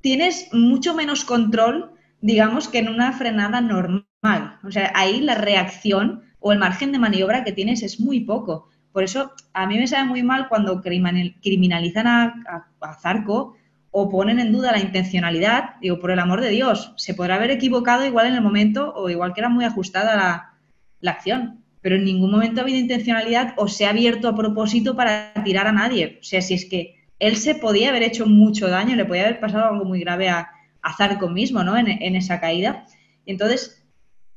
[0.00, 4.58] tienes mucho menos control, digamos, que en una frenada normal.
[4.62, 8.68] O sea, ahí la reacción o el margen de maniobra que tienes es muy poco.
[8.92, 12.68] Por eso a mí me sabe muy mal cuando criminalizan a,
[13.00, 13.56] Zarco
[13.90, 15.76] o ponen en duda la intencionalidad.
[15.80, 19.08] Digo, por el amor de Dios, se podrá haber equivocado igual en el momento o
[19.08, 20.54] igual que era muy ajustada la,
[21.00, 24.96] la acción pero en ningún momento ha habido intencionalidad o se ha abierto a propósito
[24.96, 26.18] para tirar a nadie.
[26.20, 29.40] O sea, si es que él se podía haber hecho mucho daño, le podía haber
[29.40, 30.48] pasado algo muy grave a,
[30.82, 31.76] a Zarco mismo, ¿no?
[31.76, 32.86] En, esa caída.
[33.26, 33.84] Entonces,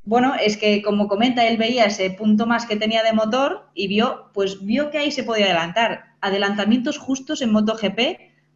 [0.03, 3.87] bueno, es que como comenta, él veía ese punto más que tenía de motor y
[3.87, 6.15] vio, pues vio que ahí se podía adelantar.
[6.21, 7.99] Adelantamientos justos en MotoGP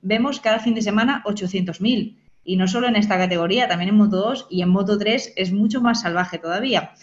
[0.02, 2.18] vemos cada fin de semana 800.000.
[2.44, 5.52] Y no solo en esta categoría, también en Moto 2 y en Moto 3 es
[5.52, 6.94] mucho más salvaje todavía.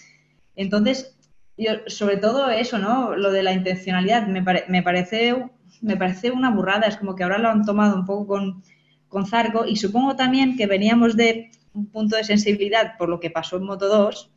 [0.55, 1.16] Entonces,
[1.57, 3.17] yo, sobre todo eso, ¿no?
[3.17, 5.47] Lo de la intencionalidad me, me, parece,
[5.81, 6.87] me parece una burrada.
[6.87, 8.63] Es como que ahora lo han tomado un poco con,
[9.09, 13.31] con Zarco y supongo también que veníamos de un punto de sensibilidad por lo que
[13.31, 14.31] pasó en Moto 2,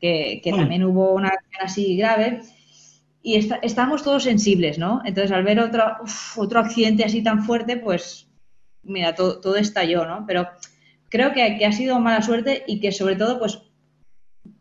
[0.00, 0.56] que, que mm.
[0.56, 2.42] también hubo una acción así grave.
[3.24, 5.00] Y estamos todos sensibles, ¿no?
[5.04, 5.84] Entonces, al ver otro,
[6.36, 8.28] otro accidente así tan fuerte, pues,
[8.82, 10.24] mira, todo, todo estalló, ¿no?
[10.26, 10.48] Pero
[11.08, 13.60] creo que, que ha sido mala suerte y que sobre todo, pues,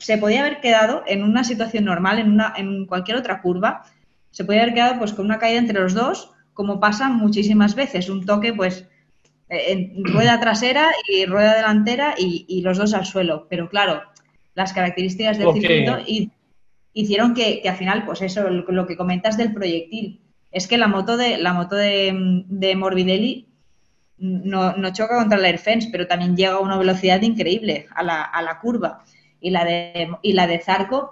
[0.01, 3.83] se podía haber quedado en una situación normal, en, una, en cualquier otra curva,
[4.31, 8.09] se podía haber quedado pues con una caída entre los dos, como pasa muchísimas veces,
[8.09, 8.87] un toque pues
[9.47, 13.45] en rueda trasera y rueda delantera y, los dos al suelo.
[13.47, 14.01] Pero claro,
[14.55, 15.99] las características del circuito
[16.93, 21.15] hicieron que, al final, pues eso, lo, que comentas del proyectil, es que la moto
[21.15, 23.49] de, la moto de, Morbidelli
[24.17, 28.23] no, no, choca contra el Airfence, pero también llega a una velocidad increíble a la,
[28.23, 29.03] a la curva
[29.41, 31.11] y la de, y la de Zarco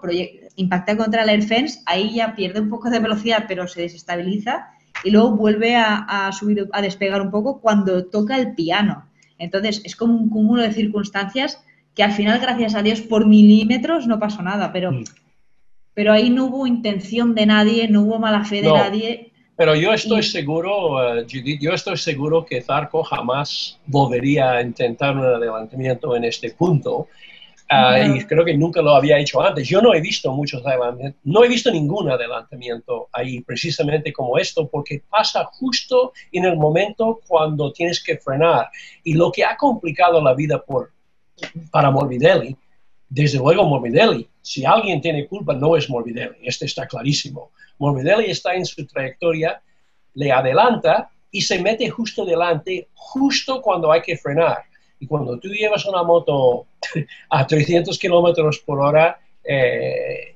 [0.55, 4.69] impacta contra el Airfence, ahí ya pierde un poco de velocidad, pero se desestabiliza
[5.03, 9.05] y luego vuelve a, subir, a despegar un poco cuando toca el piano.
[9.39, 11.63] Entonces, es como un cúmulo de circunstancias
[11.95, 15.03] que al final, gracias a Dios, por milímetros no pasó nada, pero, mm.
[15.93, 19.31] pero ahí no hubo intención de nadie, no hubo mala fe de nadie.
[19.55, 25.17] Pero yo estoy seguro, eh, Judith, yo estoy seguro que Zarco jamás volvería a intentar
[25.17, 27.07] un adelantamiento en este punto.
[27.71, 29.67] Ah, y creo que nunca lo había hecho antes.
[29.67, 34.67] Yo no he visto muchos adelantamientos, no he visto ningún adelantamiento ahí, precisamente como esto,
[34.67, 38.69] porque pasa justo en el momento cuando tienes que frenar.
[39.03, 40.91] Y lo que ha complicado la vida por,
[41.69, 42.57] para Morbidelli,
[43.07, 47.51] desde luego Morbidelli, si alguien tiene culpa no es Morbidelli, este está clarísimo.
[47.77, 49.61] Morbidelli está en su trayectoria,
[50.15, 54.57] le adelanta y se mete justo delante, justo cuando hay que frenar.
[54.99, 56.67] Y cuando tú llevas una moto
[57.29, 60.35] a 300 kilómetros por hora, eh,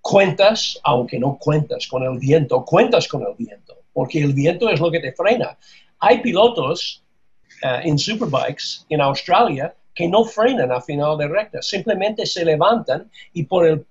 [0.00, 4.78] cuentas, aunque no cuentas con el viento, cuentas con el viento, porque el viento es
[4.80, 5.56] lo que te frena.
[5.98, 7.02] Hay pilotos
[7.62, 13.10] eh, en superbikes en Australia que no frenan a final de recta, simplemente se levantan
[13.32, 13.86] y por el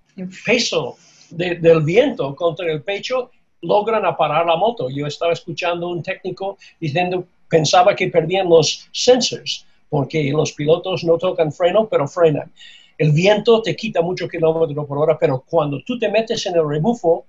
[0.46, 0.98] peso
[1.32, 4.89] del viento contra el pecho logran aparar la moto.
[4.89, 11.17] Yo estaba escuchando un técnico diciendo, pensaba que perdían los sensors porque los pilotos no
[11.17, 12.51] tocan freno, pero frenan.
[12.97, 16.67] El viento te quita mucho kilómetro por hora, pero cuando tú te metes en el
[16.67, 17.25] rebufo,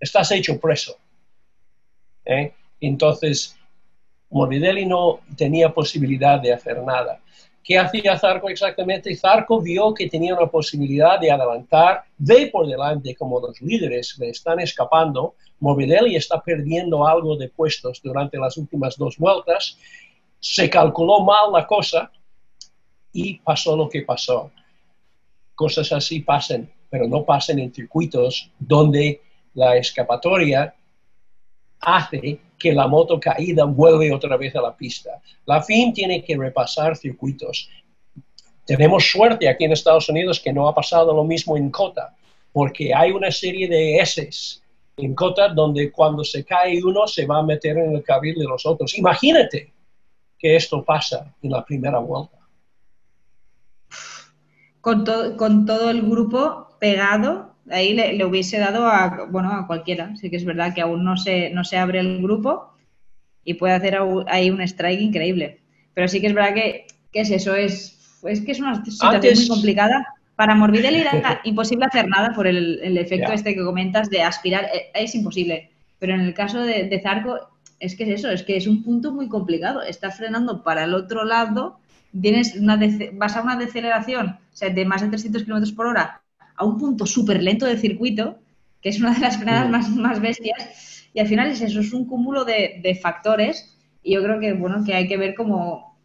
[0.00, 0.96] estás hecho preso.
[2.24, 2.54] ¿eh?
[2.80, 3.56] Entonces,
[4.30, 7.20] Morbidelli no tenía posibilidad de hacer nada.
[7.62, 9.14] ¿Qué hacía Zarco exactamente?
[9.14, 14.30] Zarco vio que tenía una posibilidad de adelantar, ve por delante como los líderes le
[14.30, 15.36] están escapando.
[15.60, 19.78] Morbidelli está perdiendo algo de puestos durante las últimas dos vueltas
[20.42, 22.10] se calculó mal la cosa
[23.12, 24.50] y pasó lo que pasó.
[25.54, 29.22] Cosas así pasan, pero no pasan en circuitos donde
[29.54, 30.74] la escapatoria
[31.78, 35.22] hace que la moto caída vuelve otra vez a la pista.
[35.46, 37.68] La FIM tiene que repasar circuitos.
[38.66, 42.16] Tenemos suerte aquí en Estados Unidos que no ha pasado lo mismo en Cota,
[42.52, 44.28] porque hay una serie de S
[44.96, 48.44] en Cota donde cuando se cae uno se va a meter en el carril de
[48.44, 48.98] los otros.
[48.98, 49.71] Imagínate,
[50.42, 52.36] que esto pasa en la primera vuelta.
[54.80, 55.04] Con,
[55.36, 60.16] con todo el grupo pegado, ahí le, hubiese dado a, bueno, a cualquiera.
[60.16, 62.74] Sí que es verdad que aún no se, no se abre el grupo
[63.44, 65.60] y puede hacer ahí un strike increíble.
[65.94, 69.48] Pero sí que es verdad que, es eso, es, es que es una situación muy
[69.48, 70.04] complicada.
[70.34, 74.90] Para Morbidelli era imposible hacer nada por el, efecto este que comentas de aspirar, eh,
[74.94, 75.70] es imposible.
[76.00, 77.51] Pero en el caso de, de Zarco
[77.82, 79.82] es que es eso, es que es un punto muy complicado.
[79.82, 81.80] Estás frenando para el otro lado,
[82.18, 82.78] tienes una
[83.14, 86.22] vas a una deceleración o sea, de más de 300 kilómetros por hora
[86.54, 88.38] a un punto súper lento del circuito,
[88.80, 91.92] que es una de las frenadas más, más bestias, y al final es eso, es
[91.92, 95.98] un cúmulo de, factores, y yo creo que, bueno, que hay que ver como,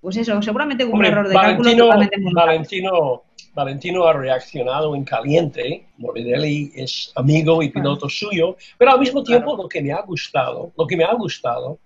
[0.00, 1.88] pues eso, seguramente un error de cálculo
[2.34, 9.22] Valentino, Valentino ha reaccionado en caliente, Morbidelli es amigo y piloto suyo, pero al mismo
[9.22, 11.78] tiempo lo que me ha gustado, lo que me ha gustado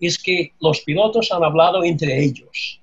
[0.00, 2.80] es que los pilotos han hablado entre ellos.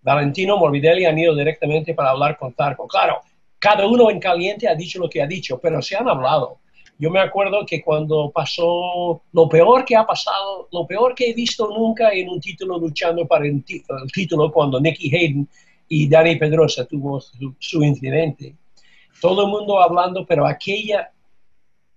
[0.00, 2.88] Valentino, Morbidelli han ido directamente para hablar con Zarco.
[2.88, 3.20] Claro,
[3.58, 6.58] cada uno en caliente ha dicho lo que ha dicho, pero se han hablado.
[6.98, 11.34] Yo me acuerdo que cuando pasó lo peor que ha pasado, lo peor que he
[11.34, 15.48] visto nunca en un título luchando para el, el título, cuando Nicky Hayden
[15.88, 18.54] y Dani Pedrosa tuvo su, incidente.
[19.20, 21.12] Todo el mundo hablando, pero aquella,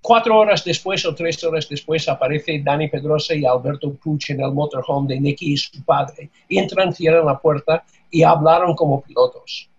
[0.01, 4.51] cuatro horas después o tres horas después, aparece Dani Pedrosa y Alberto Puch en el
[4.51, 6.29] motorhome de Nicky y su padre.
[6.49, 9.69] Entran, cierran la puerta y hablaron como pilotos.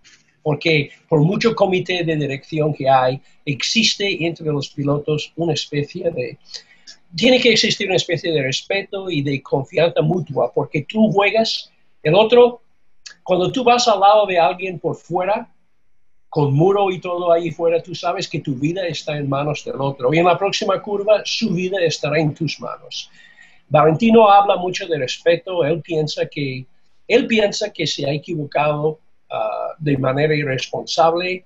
[0.43, 6.39] Porque por mucho comité de dirección que hay, existe entre los pilotos una especie de,
[7.15, 11.71] tiene que existir una especie de respeto y de confianza mutua, porque tú juegas,
[12.03, 12.63] el otro
[13.27, 15.53] cuando tú vas al lado de alguien por fuera,
[16.29, 19.81] con muro y todo ahí fuera, tú sabes que tu vida está en manos del
[19.81, 20.15] otro.
[20.15, 23.11] Y en la próxima curva, su vida estará en tus manos.
[23.69, 25.65] Valentino habla mucho de respeto.
[25.65, 26.67] Él piensa que,
[27.09, 31.45] él piensa que se ha equivocado ah, de manera irresponsable,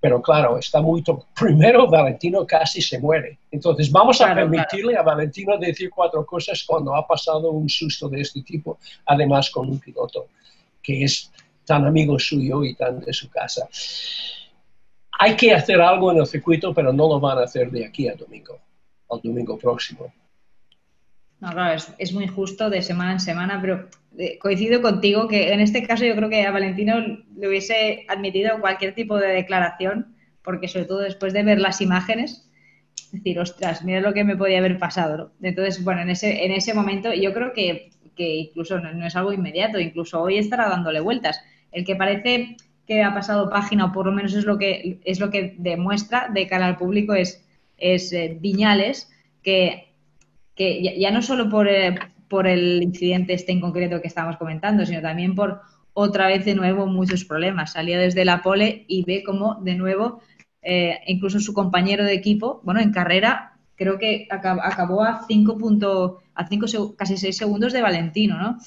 [0.00, 1.02] pero claro, está muy...
[1.34, 3.38] Primero, Valentino casi se muere.
[3.50, 8.20] Entonces, vamos a permitirle a Valentino decir cuatro cosas cuando ha pasado un susto de
[8.20, 10.26] este tipo, además con un piloto
[10.84, 11.32] que es
[11.64, 13.66] tan amigo suyo y tan de su casa.
[15.18, 18.06] Hay que hacer algo en el circuito, pero no lo van a hacer de aquí
[18.08, 18.60] a domingo,
[19.10, 20.12] al domingo próximo.
[21.40, 25.60] No, claro, es, muy justo de semana en semana, pero eh, coincido contigo que en
[25.60, 27.00] este caso yo creo que a Valentino
[27.36, 32.50] le hubiese admitido cualquier tipo de declaración, porque sobre todo después de ver las imágenes,
[33.12, 35.32] decir, ostras, mira lo que me podía haber pasado.
[35.42, 39.32] Entonces, bueno, en ese, en ese momento yo creo que que incluso no, es algo
[39.32, 41.40] inmediato, incluso hoy estará dándole vueltas.
[41.72, 45.20] El que parece que ha pasado página, o por lo menos es lo que, es
[45.20, 47.44] lo que demuestra de cara al público, es,
[47.78, 49.10] es eh, Viñales,
[49.42, 49.94] que
[50.54, 51.94] que ya, no solo por, eh,
[52.28, 55.60] por el incidente este en concreto que estábamos comentando, sino también por
[55.92, 57.72] otra vez de nuevo muchos problemas.
[57.72, 60.20] Salía desde la pole y ve como de nuevo
[60.62, 66.22] eh, incluso su compañero de equipo, bueno, en carrera creo que acabó a 5 puntos,
[66.34, 66.66] a cinco,
[66.96, 68.58] casi 6 segundos de Valentino, ¿no?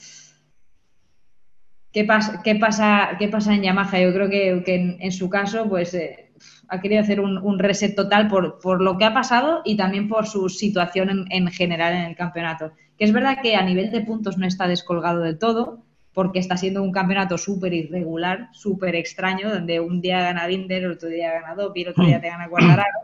[1.92, 4.00] ¿Qué pasa, qué pasa, qué pasa en Yamaha?
[4.00, 6.32] Yo creo que, en, su caso, pues eh,
[6.68, 10.28] ha querido hacer un, reset total por, por, lo que ha pasado y también por
[10.28, 12.74] su situación en, en, general en el campeonato.
[12.98, 15.86] Que es verdad que a nivel de puntos no está descolgado del todo,
[16.18, 21.10] porque está siendo un campeonato súper irregular, súper extraño, donde un día gana Binder, otro
[21.10, 23.02] día gana Dopi, otro día te gana Guardarago.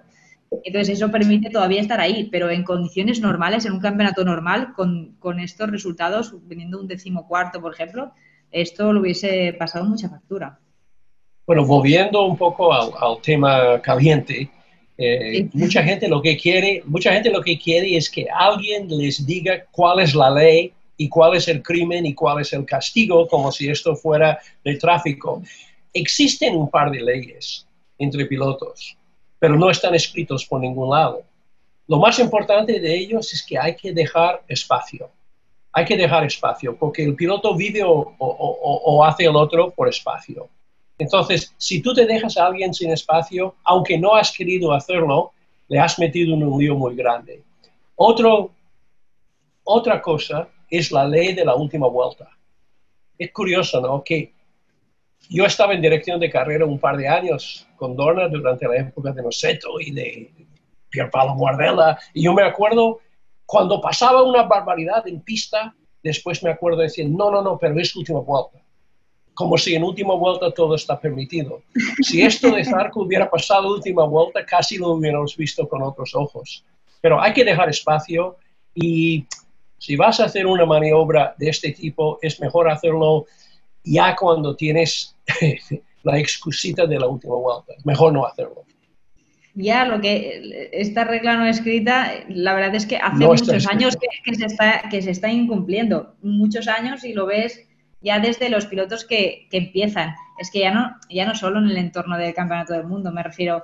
[0.64, 5.40] Entonces eso permite todavía estar ahí, pero en condiciones normales, en un campeonato normal, con,
[5.40, 8.12] estos resultados, viniendo un decimocuarto, por ejemplo,
[8.52, 10.60] esto lo hubiese pasado mucha factura.
[11.46, 14.50] Bueno, volviendo un poco al, tema caliente,
[14.98, 19.26] eh, mucha gente lo que quiere, mucha gente lo que quiere es que alguien les
[19.26, 23.28] diga cuál es la ley y cuál es el crimen y cuál es el castigo,
[23.28, 25.42] como si esto fuera de tráfico.
[25.94, 28.98] Existen un par de leyes entre pilotos,
[29.44, 31.22] pero no están escritos por ningún lado.
[31.90, 35.10] Lo más importante de ellos es que hay que dejar espacio.
[35.74, 40.48] Hay que dejar espacio, porque el piloto vive o, hace el otro por espacio.
[40.98, 45.34] Entonces, si tú te dejas a alguien sin espacio, aunque no has querido hacerlo,
[45.68, 47.44] le has metido en un lío muy grande.
[47.98, 48.48] Otra
[50.02, 52.30] cosa es la ley de la última vuelta.
[53.18, 54.02] Es curioso, ¿no?
[54.06, 54.32] Que
[55.30, 59.12] yo estaba en dirección de carrera un par de años con Dorna durante la época
[59.12, 60.32] de Noceto y de
[60.90, 63.00] Pierpaolo Guardella, y yo me acuerdo
[63.46, 67.80] cuando pasaba una barbaridad en pista, después me acuerdo de decir, no, no, no, pero
[67.80, 68.60] es última vuelta.
[69.34, 71.64] Como si en última vuelta todo está permitido.
[72.02, 76.64] Si esto de Zarco hubiera pasado última vuelta, casi lo hubiéramos visto con otros ojos.
[77.02, 78.38] Pero hay que dejar espacio
[78.76, 79.26] y
[79.80, 83.26] si vas a hacer una maniobra de este tipo, es mejor hacerlo
[83.84, 85.16] ya cuando tienes
[86.04, 87.74] la excusita de la última vuelta.
[87.84, 88.64] Mejor no hacerlo.
[89.56, 94.36] Ya, lo que esta regla no escrita, la verdad es que hace muchos años que,
[94.36, 96.16] se está, que se está incumpliendo.
[96.24, 97.68] Muchos años y lo ves
[98.02, 100.16] ya desde los pilotos que, empiezan.
[100.40, 103.22] Es que ya no, ya no solo en el entorno del Campeonato del Mundo, me
[103.22, 103.64] refiero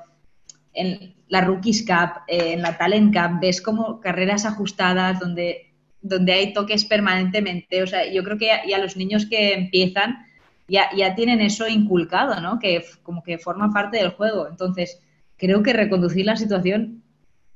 [0.74, 5.69] en la Rookies Cup, en la Talent Cup, ves como carreras ajustadas donde
[6.02, 7.84] donde hay toques permanentemente.
[7.84, 10.26] O sea, yo creo que ya, los niños que empiezan
[10.68, 12.60] ya, ya tienen eso inculcado, ¿no?
[12.60, 14.48] Que como que forma parte del juego.
[14.48, 15.02] Entonces,
[15.38, 17.04] creo que reconducir la situación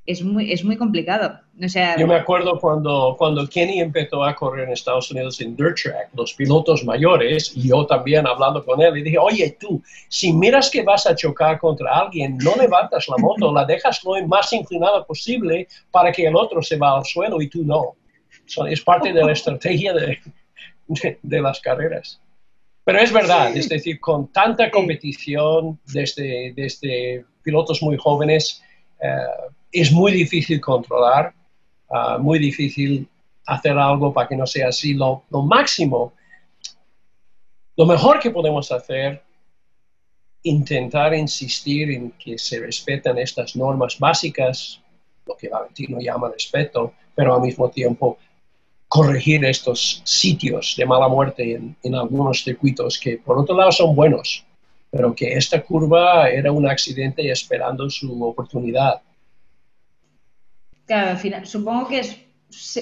[0.06, 1.40] es muy, es muy complicado.
[1.64, 5.56] O sea, yo me acuerdo cuando, cuando Kenny empezó a correr en Estados Unidos en
[5.56, 9.82] dirt track, los pilotos mayores, y yo también hablando con él, y dije, oye, tú,
[10.10, 14.28] si miras que vas a chocar contra alguien, no levantas la moto, la dejas lo
[14.28, 17.96] más inclinada posible para que el otro se va al suelo y tú no
[18.70, 20.20] es parte de la estrategia de,
[21.22, 22.20] de, las carreras.
[22.84, 28.62] Pero es verdad, es decir, con tanta competición desde, desde pilotos muy jóvenes,
[29.02, 29.10] eh,
[29.72, 31.34] es muy difícil controlar,
[31.90, 33.08] ah, muy difícil
[33.46, 34.94] hacer algo para que no sea así.
[34.94, 36.14] Lo, lo máximo,
[37.76, 39.24] lo mejor que podemos hacer,
[40.44, 44.82] intentar insistir en que se respetan estas normas básicas,
[45.26, 48.18] lo que Valentino llama respeto, pero al mismo tiempo
[48.94, 54.46] corregir estos sitios de mala muerte en, algunos circuitos que por otro lado son buenos,
[54.92, 59.02] pero que esta curva era un accidente esperando su oportunidad.
[60.86, 62.20] Claro, al final, supongo que es,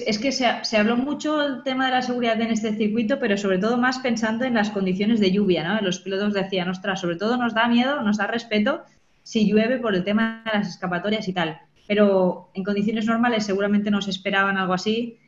[0.06, 3.38] es que se, se, habló mucho el tema de la seguridad en este circuito, pero
[3.38, 5.80] sobre todo más pensando en las condiciones de lluvia, ¿no?
[5.80, 8.82] Los pilotos decían, ostras, sobre todo nos da miedo, nos da respeto
[9.22, 11.58] si llueve por el tema de las escapatorias y tal.
[11.86, 15.18] Pero en condiciones normales seguramente nos esperaban algo así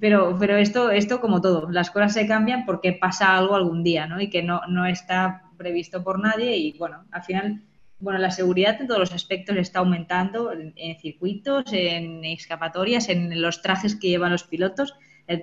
[0.00, 4.06] pero, pero esto, esto como todo, las cosas se cambian porque pasa algo algún día,
[4.06, 4.20] ¿no?
[4.20, 7.62] Y que no, no está previsto por nadie y bueno, al final,
[8.00, 13.62] bueno, la seguridad en todos los aspectos está aumentando en, circuitos, en escapatorias, en los
[13.62, 14.94] trajes que llevan los pilotos.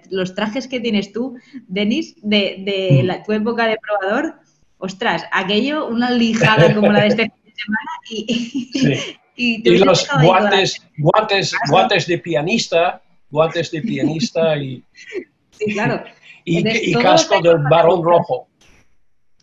[0.10, 4.40] los trajes que tienes tú, Denis, de, de la, tu época de probador,
[4.78, 9.20] ostras, aquello, una lijada como la de este fin de semana y,
[9.64, 14.84] y, los guantes, guantes, guantes de pianista guantes de pianista y,
[15.74, 16.04] claro.
[16.46, 18.48] y, casco del varón rojo.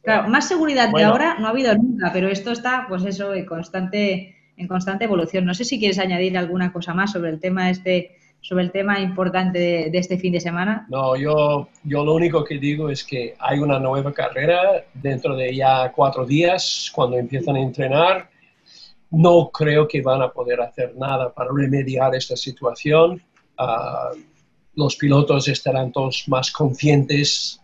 [0.02, 3.44] Claro, más seguridad que ahora no ha habido nunca, pero esto está, pues eso, en
[3.44, 5.44] constante, en constante evolución.
[5.44, 9.00] No sé si quieres añadir alguna cosa más sobre el tema este, sobre el tema
[9.00, 10.86] importante de, este fin de semana.
[10.88, 15.56] No, yo, yo lo único que digo es que hay una nueva carrera dentro de
[15.56, 18.30] ya cuatro días, cuando empiezan a entrenar.
[19.10, 23.20] No creo que van a poder hacer nada para remediar esta situación
[23.58, 24.10] ah,
[24.74, 27.60] los pilotos estarán todos más conscientes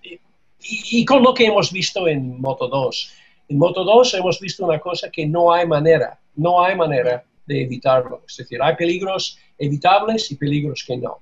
[0.61, 3.13] y, con lo que hemos visto en Moto 2.
[3.49, 7.63] En Moto 2 hemos visto una cosa que no hay manera, no hay manera de
[7.63, 8.23] evitarlo.
[8.29, 11.19] Es decir, hay peligros evitables y peligros que no.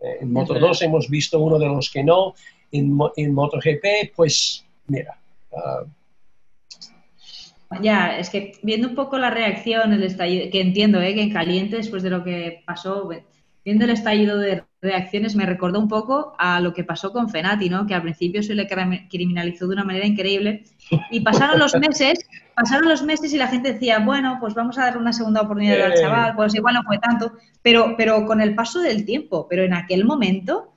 [0.00, 2.34] Eh, en Moto 2 hemos visto uno de los que no.
[2.72, 5.18] En, en MotoGP, pues mira.
[5.54, 5.84] Ah,
[7.80, 11.14] ya, es que viendo un poco la reacción, el estallido, que entiendo ¿eh?
[11.14, 13.08] que en caliente, después de lo que pasó,
[13.64, 17.68] viendo el estallido de reacciones, me recordó un poco a lo que pasó con Fenati,
[17.68, 17.86] ¿no?
[17.86, 18.66] Que al principio se le
[19.08, 20.64] criminalizó de una manera increíble.
[21.10, 22.18] Y pasaron los meses,
[22.54, 25.80] pasaron los meses y la gente decía, bueno, pues vamos a darle una segunda oportunidad
[25.80, 27.32] al chaval, pues igual no fue tanto,
[27.62, 30.72] pero, pero con el paso del tiempo, pero en aquel momento,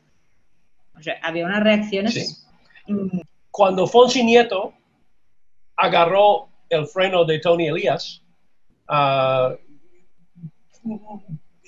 [0.96, 2.48] o sea, había unas reacciones.
[2.88, 3.20] Mm.
[3.50, 4.74] Cuando Fonsi Nieto
[5.76, 8.22] agarró el freno de Tony Elías,
[8.90, 9.56] uh,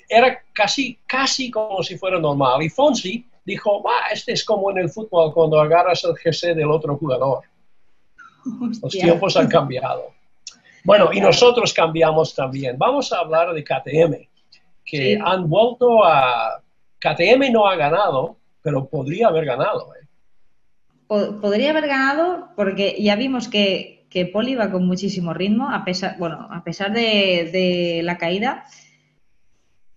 [0.08, 2.62] era casi, casi como si fuera normal.
[2.62, 3.82] Y Fonsi dijo,
[4.12, 7.44] este es como en el fútbol cuando agarras el GC del otro jugador.
[8.82, 10.12] Los tiempos han cambiado.
[10.84, 12.78] Bueno, y nosotros cambiamos también.
[12.78, 14.28] Vamos a hablar de KTM,
[14.84, 16.62] que han vuelto a...
[17.00, 19.92] KTM no ha ganado, pero podría haber ganado.
[19.94, 20.06] ¿eh?
[21.06, 26.16] Podría haber ganado porque ya vimos que, que Poli va con muchísimo ritmo, a pesar,
[26.18, 28.64] bueno, a pesar de, de la caída.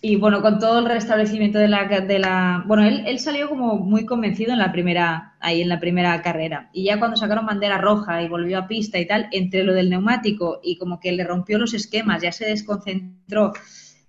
[0.04, 3.78] Y bueno, con todo el restablecimiento de la, de la bueno, él, él, salió como
[3.78, 6.72] muy convencido en la primera, ahí en la primera carrera.
[6.74, 9.91] Y ya cuando sacaron bandera roja y volvió a pista y tal, entre lo del
[9.91, 13.54] neumático y como que le rompió los esquemas, ya se desconcentró,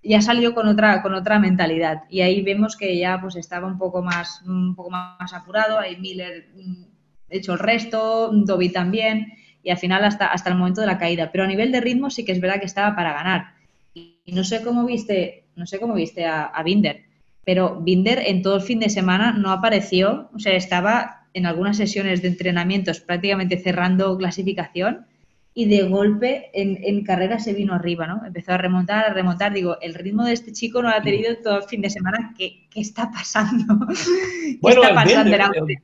[0.03, 2.05] ya salió con otra, con otra mentalidad.
[2.09, 5.99] Y ahí vemos que ya pues estaba un poco más, un poco más apurado, ahí
[5.99, 6.84] Miller mm,
[7.28, 11.30] hecho el resto, Dobby también, y al final hasta, hasta el momento de la caída.
[11.30, 13.55] Pero a nivel de ritmo sí que es verdad que estaba para ganar.
[13.93, 17.05] Y no sé cómo viste no sé cómo viste a, Binder,
[17.44, 21.76] pero Binder en todo el fin de semana no apareció, o sea, estaba en algunas
[21.76, 25.07] sesiones de entrenamientos prácticamente cerrando clasificación
[25.55, 28.24] y de golpe en, carrera se vino arriba, ¿no?
[28.24, 29.53] Empezó a remontar, a remontar.
[29.53, 32.34] Digo, el ritmo de este chico no lo ha tenido todo el fin de semana.
[32.36, 33.74] ¿Qué, está pasando?
[34.62, 35.36] bueno, está pasando?
[35.36, 35.78] El,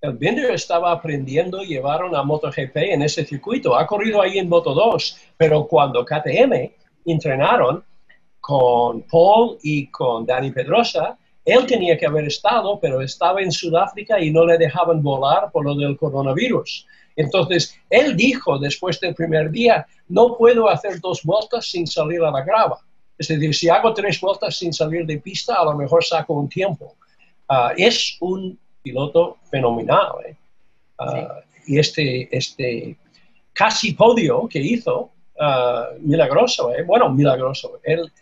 [0.00, 3.76] el, Binder estaba aprendiendo a llevar una MotoGP en ese circuito.
[3.76, 6.72] Ha corrido ahí en Moto 2, pero cuando KTM
[7.06, 7.84] entrenaron,
[8.46, 11.16] con Paul y con Dani Pedrosa,
[11.46, 15.64] él tenía que haber estado, pero estaba en Sudáfrica y no le dejaban volar por
[15.64, 16.86] lo del coronavirus.
[17.16, 22.30] Entonces, él dijo después del primer día, no puedo hacer dos vueltas sin salir a
[22.30, 22.80] la grava.
[23.16, 26.50] Es decir, si hago tres vueltas sin salir de pista, a lo mejor saco un
[26.50, 26.96] tiempo.
[27.48, 30.16] Ah, es un piloto fenomenal.
[30.26, 30.36] ¿eh?
[30.98, 32.98] Ah, y este, este
[33.54, 36.82] casi podio que hizo, ah, milagroso, ¿eh?
[36.82, 37.80] bueno, milagroso.
[37.82, 38.12] Él,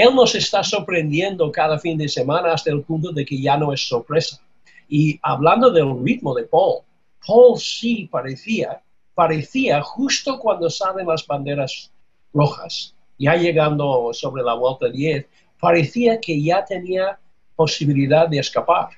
[0.00, 3.72] él nos está sorprendiendo cada fin de semana hasta el punto de que ya no
[3.72, 4.40] es sorpresa.
[4.88, 6.82] Y hablando del ritmo de Paul,
[7.26, 8.80] Paul sí parecía,
[9.14, 11.90] parecía justo cuando salen las banderas
[12.32, 15.26] rojas, ya llegando sobre la vuelta 10,
[15.58, 17.18] parecía que ya tenía
[17.56, 18.90] posibilidad de escapar.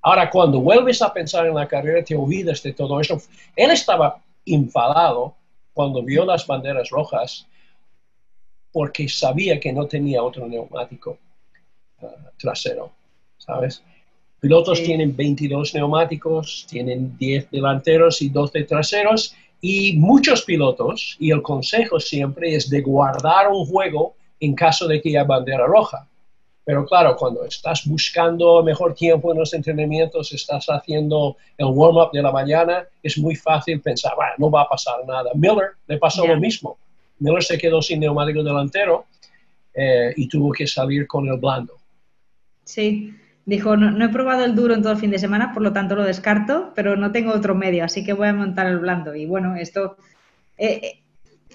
[0.00, 3.20] Ahora, cuando vuelves a pensar en la carrera, te olvidas de todo eso.
[3.54, 5.34] Él estaba enfadado
[5.74, 7.46] cuando vio las banderas rojas
[8.76, 11.16] porque sabía que no tenía otro neumático
[12.02, 12.92] uh, trasero,
[13.38, 13.82] ¿sabes?
[14.38, 21.40] Pilotos tienen 22 neumáticos, tienen 10 delanteros y 12 traseros, y muchos pilotos, y el
[21.40, 26.06] consejo siempre es de guardar un juego en caso de que haya bandera roja.
[26.62, 32.20] Pero claro, cuando estás buscando mejor tiempo en los entrenamientos, estás haciendo el warm-up de
[32.20, 35.30] la mañana, es muy fácil pensar, bueno, no va a pasar nada.
[35.34, 36.76] Miller le pasó lo mismo.
[37.18, 39.06] Miller se quedó sin neumático delantero
[39.74, 41.74] eh, y tuvo que salir con el blando.
[42.64, 43.14] Sí,
[43.44, 45.94] dijo, no, he probado el duro en todo el fin de semana, por lo tanto
[45.94, 49.14] lo descarto, pero no tengo otro medio, así que voy a montar el blando.
[49.14, 49.96] Y bueno, esto
[50.58, 51.02] eh, eh,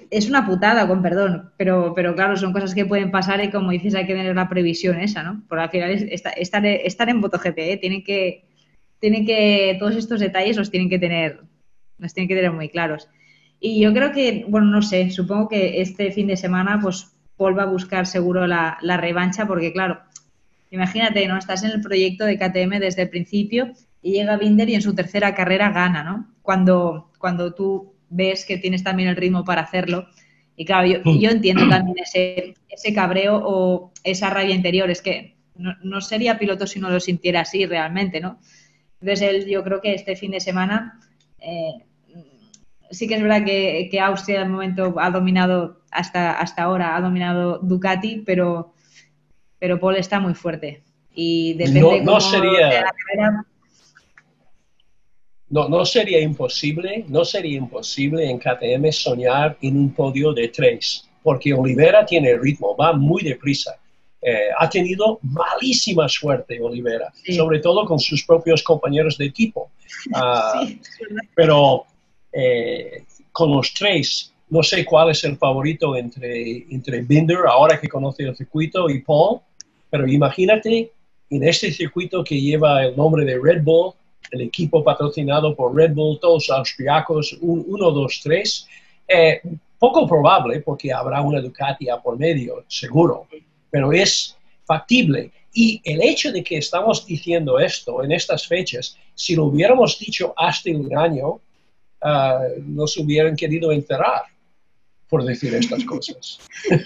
[0.10, 3.72] es una putada, con perdón, pero, pero claro, son cosas que pueden pasar y como
[3.72, 5.44] dices, hay que tener la previsión esa, ¿no?
[5.48, 7.78] Porque al final es, estar, estar, en MotoGP, ¿eh?
[7.78, 8.46] tienen que,
[9.00, 11.42] tienen que, todos estos detalles los tienen que tener,
[11.98, 13.10] los tienen que tener muy claros.
[13.64, 17.64] Y yo creo que, bueno, no sé, supongo que este fin de semana pues vuelva
[17.64, 20.02] a buscar seguro la, revancha porque, claro,
[20.72, 21.38] imagínate, ¿no?
[21.38, 24.96] Estás en el proyecto de KTM desde el principio y llega Binder y en su
[24.96, 26.34] tercera carrera gana, ¿no?
[26.42, 30.08] Cuando, cuando tú ves que tienes también el ritmo para hacerlo.
[30.56, 34.90] Y claro, yo, yo entiendo también ese, ese cabreo o esa rabia interior.
[34.90, 38.40] Es que no, sería piloto si no lo sintiera así realmente, ¿no?
[39.00, 41.00] Entonces, él, yo creo que este fin de semana
[41.40, 41.86] eh,
[42.92, 47.02] sí que es verdad que, que Austria de momento ha dominado hasta, hasta ahora, ha
[47.02, 48.74] dominado Ducati, pero
[49.62, 50.82] pero Paul está muy fuerte.
[51.14, 52.92] Y depende no, sería,
[55.50, 61.08] No, no sería imposible, no sería imposible en KTM soñar en un podio de tres,
[61.22, 63.78] porque Olivera tiene ritmo, va muy deprisa.
[64.20, 69.70] Eh, ha tenido malísima suerte Olivera, sobre todo con sus propios compañeros de equipo.
[70.16, 70.66] Ah,
[71.36, 71.86] pero
[72.32, 77.88] eh, con los tres, no sé cuál es el favorito entre, entre Binder, ahora que
[77.88, 79.40] conoce el circuito, y Paul,
[79.90, 80.92] pero imagínate
[81.30, 83.94] en este circuito que lleva el nombre de Red Bull,
[84.32, 88.68] el equipo patrocinado por Red Bull, todos austriacos, 1, 2, 3,
[89.82, 93.28] poco probable porque habrá una Ducati a por medio, seguro,
[93.70, 95.32] pero es factible.
[95.54, 100.34] Y el hecho de que estamos diciendo esto en estas fechas, si lo hubiéramos dicho
[100.38, 101.40] hasta un año,
[102.04, 104.24] uh, nos hubieran querido enterrar
[105.10, 106.40] por decir estas cosas.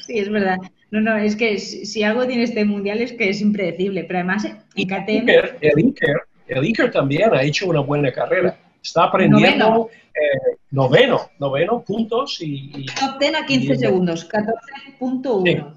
[0.05, 0.57] Sí, es verdad.
[0.89, 4.45] No, no, es que si algo tiene este mundial es que es impredecible, pero además
[4.45, 5.30] en KTM...
[5.61, 8.57] El Iker, el Iker también ha hecho una buena carrera.
[8.82, 12.86] Está aprendiendo eh, noveno, noveno, puntos y...
[12.99, 15.76] Top 10 a 15 segundos, 14.1.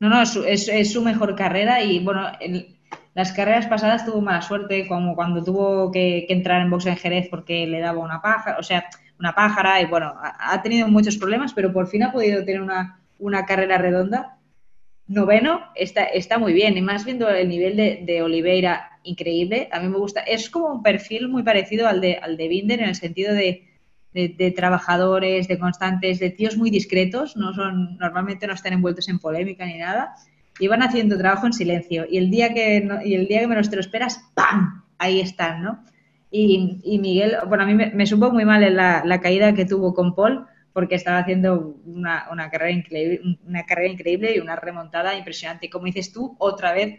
[0.00, 2.73] No, no, es, su mejor carrera y bueno, en
[3.14, 7.28] las carreras pasadas tuvo mala suerte, como cuando tuvo que, entrar en box en Jerez
[7.30, 8.86] porque le daba una pájara, o sea,
[9.18, 13.00] una pájara y bueno, ha, tenido muchos problemas, pero por fin ha podido tener una,
[13.18, 14.38] una carrera redonda.
[15.06, 19.80] Noveno está, está muy bien y más viendo el nivel de, de Oliveira increíble, a
[19.80, 22.88] mí me gusta, es como un perfil muy parecido al de, al de Binder en
[22.88, 23.68] el sentido de
[24.14, 29.18] de, trabajadores, de constantes, de tíos muy discretos, no son, normalmente no están envueltos en
[29.18, 30.14] polémica ni nada,
[30.58, 32.06] y van haciendo trabajo en silencio.
[32.08, 34.84] Y el día que, y el día que menos te lo esperas, ¡pam!
[34.98, 35.84] Ahí están, ¿no?
[36.30, 39.94] Y, y Miguel, bueno, a mí me, supo muy mal la, la, caída que tuvo
[39.94, 45.16] con Paul, porque estaba haciendo una, una, carrera increíble, una carrera increíble y una remontada
[45.16, 45.66] impresionante.
[45.66, 46.98] Y como dices tú, otra vez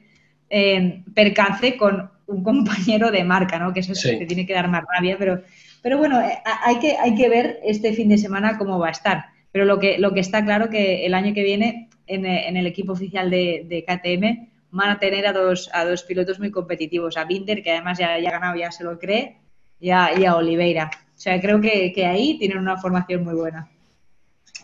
[0.49, 3.73] eh, percance con un compañero de marca, ¿no?
[3.73, 5.41] Que eso te tiene que dar más rabia, pero
[5.85, 8.91] pero bueno, eh, hay que, hay que ver este fin de semana cómo va a
[8.91, 9.25] estar.
[9.51, 12.25] Pero lo que, lo que está claro que el año que viene en,
[12.57, 17.17] el equipo oficial de, KTM van a tener a dos, a dos pilotos muy competitivos,
[17.17, 19.37] a Binder, que además ya, ya ha ganado, ya se lo cree,
[19.79, 20.91] y a, y a Oliveira.
[20.93, 23.69] O sea, creo que, que, ahí tienen una formación muy buena.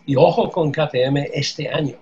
[0.04, 1.96] Y ojo con KTM este año,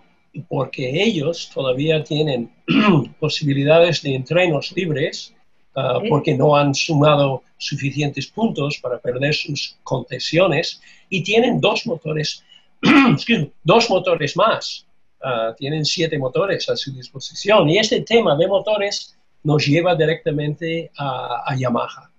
[0.49, 2.51] porque ellos todavía tienen
[3.21, 5.35] posibilidades de entrenos libres
[5.77, 12.45] Ah, porque no han sumado suficientes puntos para perder sus concesiones y tienen dos motores,
[13.63, 14.87] dos motores más.
[15.23, 20.91] Ah, tienen siete motores a su disposición y este tema de motores nos lleva directamente
[20.97, 22.11] a, Yamaha.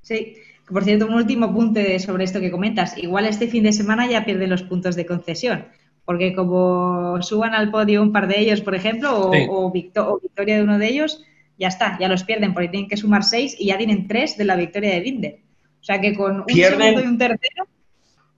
[0.00, 0.36] Sí,
[0.66, 2.96] por cierto, un último punto sobre esto que comentas.
[2.96, 5.66] Igual este fin de semana ya pierden los puntos de concesión,
[6.06, 10.78] porque como suban al podio un par de ellos, por ejemplo, o victoria de uno
[10.78, 11.22] de ellos,
[11.58, 14.44] ya está, ya los pierden porque tienen que sumar seis y ya tienen tres de
[14.44, 15.38] la victoria de Binder.
[15.80, 17.66] O sea que con un segundo y un tercero.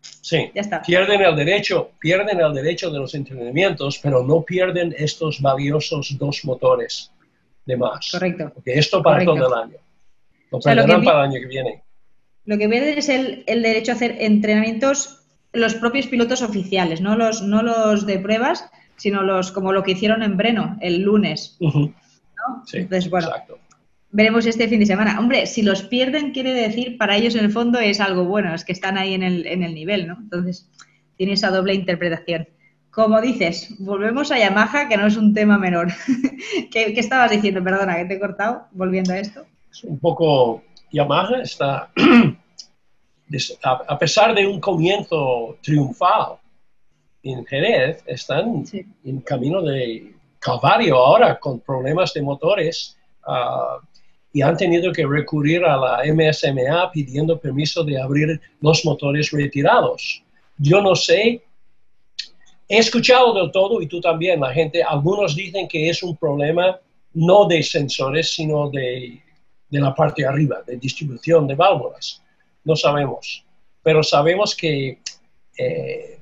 [0.02, 0.82] Sí, ya está.
[0.82, 6.44] pierden el derecho, pierden el derecho de los entrenamientos, pero no pierden estos valiosos dos
[6.44, 7.12] motores
[7.66, 8.10] de más.
[8.10, 8.50] Correcto.
[8.54, 9.76] Porque esto para todo el año.
[10.50, 11.82] Lo perderán para el año que viene.
[12.44, 15.20] Lo que pierden es el, derecho a hacer entrenamientos
[15.52, 19.92] los propios pilotos oficiales, no los, no los de pruebas, sino los como lo que
[19.92, 21.58] hicieron en Breno el lunes.
[22.72, 23.28] Entonces, bueno,
[24.12, 25.18] veremos este fin de semana.
[25.18, 28.64] Hombre, si los pierden, quiere decir, para ellos en el fondo es algo bueno, es
[28.64, 30.18] que están ahí en el, en el nivel, ¿no?
[30.20, 30.70] Entonces,
[31.16, 32.46] tiene esa doble interpretación.
[32.90, 35.88] Como dices, volvemos a Yamaha, que no es un tema menor.
[36.70, 37.64] ¿Qué, estabas diciendo?
[37.64, 39.46] Perdona, que te he cortado, volviendo a esto.
[39.84, 41.90] un poco, Yamaha está,
[43.88, 46.36] a pesar de un comienzo triunfal
[47.22, 48.64] en Jerez, están
[49.04, 53.78] en camino de calvario ahora con problemas de motores ah,
[54.32, 60.22] y han tenido que recurrir a la MSMA pidiendo permiso de abrir los motores retirados.
[60.56, 61.42] Yo no sé,
[62.68, 66.78] he escuchado del todo y tú también, la gente, algunos dicen que es un problema
[67.14, 69.20] no de sensores, sino de,
[69.68, 72.22] de la parte de arriba, de distribución de válvulas.
[72.64, 73.44] No sabemos,
[73.82, 74.98] pero sabemos que
[75.58, 76.18] eh,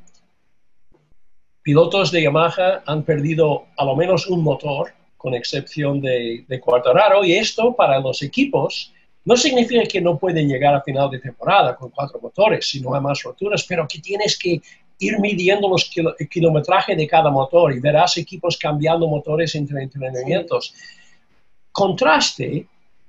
[1.62, 7.22] pilotos de Yamaha han perdido a lo menos un motor, con excepción de, de Quartararo,
[7.24, 8.90] y esto para los equipos
[9.26, 12.94] no significa que no pueden llegar a final de temporada con cuatro motores, si no
[12.94, 14.62] hay más roturas, pero que tienes que
[14.98, 20.74] ir midiendo los el kilometraje de cada motor y verás equipos cambiando motores entre entrenamientos.
[21.70, 22.66] Contraste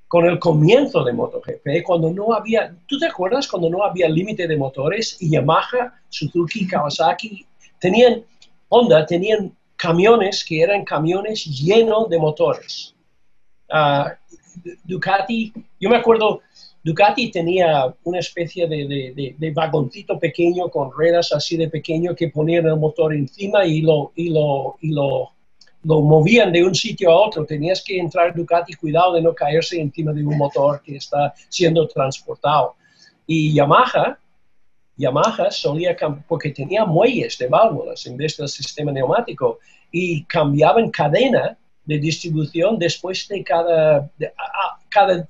[0.09, 4.49] con el comienzo de MotoGP, cuando no había, ¿tú te acuerdas cuando no había límite
[4.49, 7.45] de motores y Yamaha, Suzuki, Kawasaki
[7.79, 8.25] tenían
[8.73, 12.93] Honda tenían camiones que eran camiones llenos de motores.
[13.67, 14.13] Ah,
[14.83, 16.41] Ducati, yo me acuerdo,
[16.83, 22.77] Ducati tenía una especie de, vagoncito pequeño con ruedas así de pequeño que ponían el
[22.77, 25.31] motor encima y lo, y lo, y lo,
[25.83, 27.43] lo movían de un sitio a otro.
[27.43, 31.87] Tenías que entrar Ducati, cuidado de no caerse encima de un motor que está siendo
[31.87, 32.75] transportado.
[33.25, 34.19] Y Yamaha,
[35.01, 35.95] Yamaha solía,
[36.27, 39.59] porque tenía muelles de válvulas en vez del sistema neumático,
[39.91, 44.09] y cambiaban cadena de distribución después de cada,
[44.89, 45.27] cada,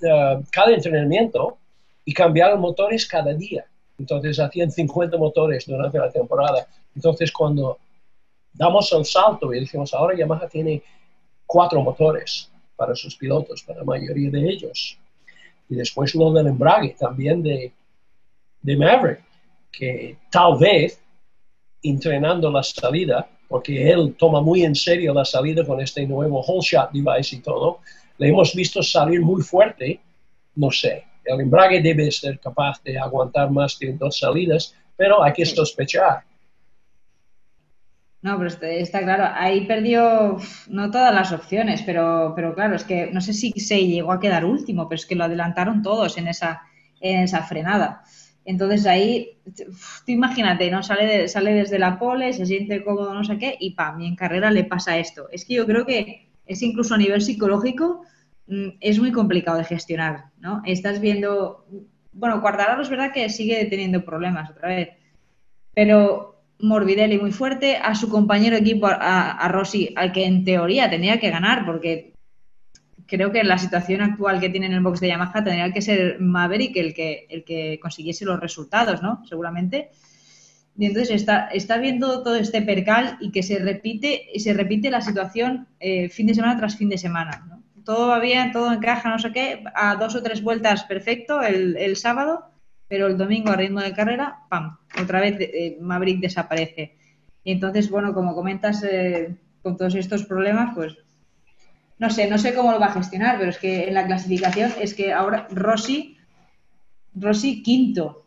[0.51, 1.57] cada entrenamiento
[2.03, 3.65] y cambiaron motores cada día.
[3.97, 6.67] Entonces hacían 50 motores durante la temporada.
[6.95, 7.79] Entonces cuando
[8.53, 10.83] damos el salto y decimos, ahora Yamaha tiene
[11.45, 14.97] cuatro motores para sus pilotos, para la mayoría de ellos.
[15.69, 17.71] Y después lo del embrague también de
[18.63, 19.30] Maverick,
[19.71, 21.01] que tal vez
[21.81, 26.61] entrenando la salida porque él toma muy en serio la salida con este nuevo whole
[26.61, 27.79] shot device y todo.
[28.17, 29.99] Le hemos visto salir muy fuerte,
[30.55, 35.33] no sé, el embrague debe ser capaz de aguantar más de dos salidas, pero hay
[35.33, 36.23] que sospechar.
[38.21, 40.37] No, pero está, claro, ahí perdió
[40.69, 44.19] no todas las opciones, pero, pero claro, es que no sé si se llegó a
[44.19, 46.61] quedar último, pero es que lo adelantaron todos en esa,
[47.01, 48.03] en esa frenada.
[48.43, 50.81] Entonces ahí, tú imagínate, ¿no?
[50.81, 54.15] Sale, sale desde la pole, se siente cómodo, no sé qué, y pam, y en
[54.15, 55.27] carrera le pasa esto.
[55.31, 58.01] Es que yo creo que es incluso a nivel psicológico,
[58.47, 60.61] mm, es muy complicado de gestionar, ¿no?
[60.65, 61.65] Estás viendo,
[62.13, 64.89] bueno, Cuartararo es verdad que sigue teniendo problemas otra vez,
[65.73, 70.43] pero Morbidelli muy fuerte, a su compañero de equipo, a, a Rossi, al que en
[70.45, 72.10] teoría tenía que ganar, porque
[73.11, 76.21] creo que la situación actual que tiene en el box de Yamaha tendría que ser
[76.21, 79.21] Maverick el que, el que consiguiese los resultados, ¿no?
[79.25, 79.89] Seguramente.
[80.77, 84.89] Y entonces está, está viendo todo este percal y que se repite, y se repite
[84.89, 87.45] la situación eh, fin de semana tras fin de semana.
[87.49, 87.61] ¿no?
[87.83, 91.97] Todo va bien, todo encaja, no sé qué, a dos o tres vueltas perfecto el,
[91.97, 92.45] sábado,
[92.87, 94.77] pero el domingo a ritmo de carrera, ¡pam!
[95.01, 96.95] Otra vez eh, Maverick desaparece.
[97.43, 100.95] Y entonces, bueno, como comentas, eh, con todos estos problemas, pues
[102.01, 104.73] no sé, no sé cómo lo va a gestionar, pero es que en la clasificación
[104.81, 106.17] es que ahora Rossi,
[107.13, 108.25] Rossi quinto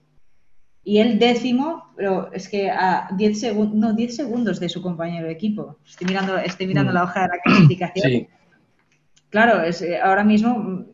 [0.84, 5.26] y él décimo, pero es que a 10 segundos, no, 10 segundos de su compañero
[5.26, 5.78] de equipo.
[5.84, 6.94] Estoy mirando, estoy mirando mm.
[6.94, 8.10] la hoja de la clasificación.
[8.10, 8.28] Sí.
[9.30, 10.84] Claro, es, eh, ahora mismo,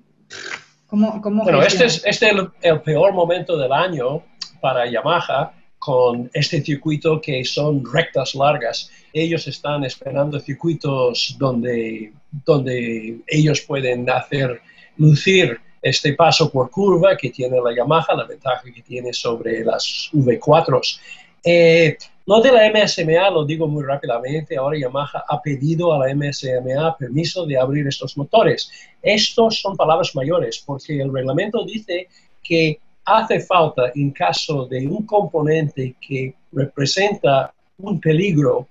[0.86, 2.30] ¿cómo, cómo Bueno, este es, este
[2.62, 4.22] el peor momento del año
[4.62, 8.90] para Yamaha con este circuito que son rectas largas.
[9.12, 14.60] Ellos están esperando circuitos donde, donde ellos pueden hacer
[14.96, 20.10] lucir este paso por curva que tiene la Yamaha, la ventaja que tiene sobre las
[20.12, 21.00] V4.
[21.42, 26.14] Eh, lo de la MSMA lo digo muy rápidamente, ahora Yamaha ha pedido a la
[26.14, 28.70] MSMA permiso de abrir estos motores.
[29.02, 32.08] Estos son palabras mayores porque el reglamento dice
[32.42, 38.68] que hace falta en caso de un componente que representa un peligro,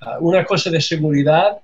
[0.00, 1.58] ah, una cosa de seguridad,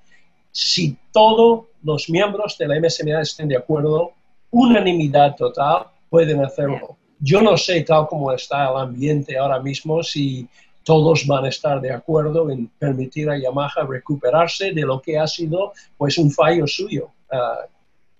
[0.51, 4.13] si todos los miembros de la MSMA estén de acuerdo,
[4.51, 6.97] unanimidad total, pueden hacerlo.
[7.19, 10.47] Yo no sé, tal como está el ambiente ahora mismo, si
[10.83, 15.27] todos van a estar de acuerdo en permitir a Yamaha recuperarse de lo que ha
[15.27, 17.59] sido pues un fallo suyo, ah,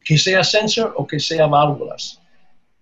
[0.04, 2.22] que sea sensor o que sea válvulas.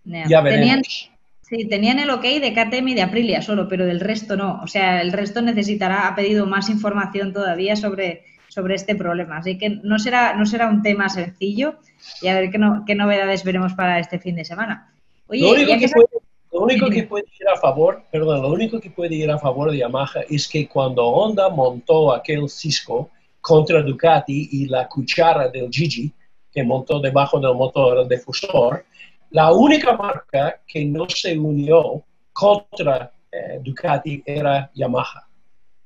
[0.04, 1.12] Ya veremos.
[1.42, 4.60] sí, tenían el ok de KTM y de Aprilia solo, pero del resto no.
[4.64, 8.24] O sea, el resto necesitará, ha pedido más información todavía sobre,
[8.60, 9.38] sobre este problema.
[9.38, 11.76] Así que no será, no será un tema sencillo
[12.22, 14.94] y a ver qué, qué novedades veremos para este fin de semana.
[15.30, 16.08] lo único, que, puede,
[16.52, 19.72] lo único que puede ir a favor, perdón, lo único que puede ir a favor
[19.72, 25.70] de Yamaha es que cuando Honda montó aquel Cisco contra Ducati y la cuchara del
[25.72, 26.12] Gigi
[26.52, 28.84] que montó debajo del motor, el difusor,
[29.30, 32.04] la única marca que no se unió
[32.34, 35.29] contra eh, Ducati era Yamaha.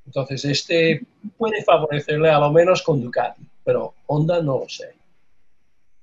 [0.05, 1.05] Entonces, este
[1.37, 4.93] puede favorecerle a lo menos con Ducati, pero Honda no lo sé.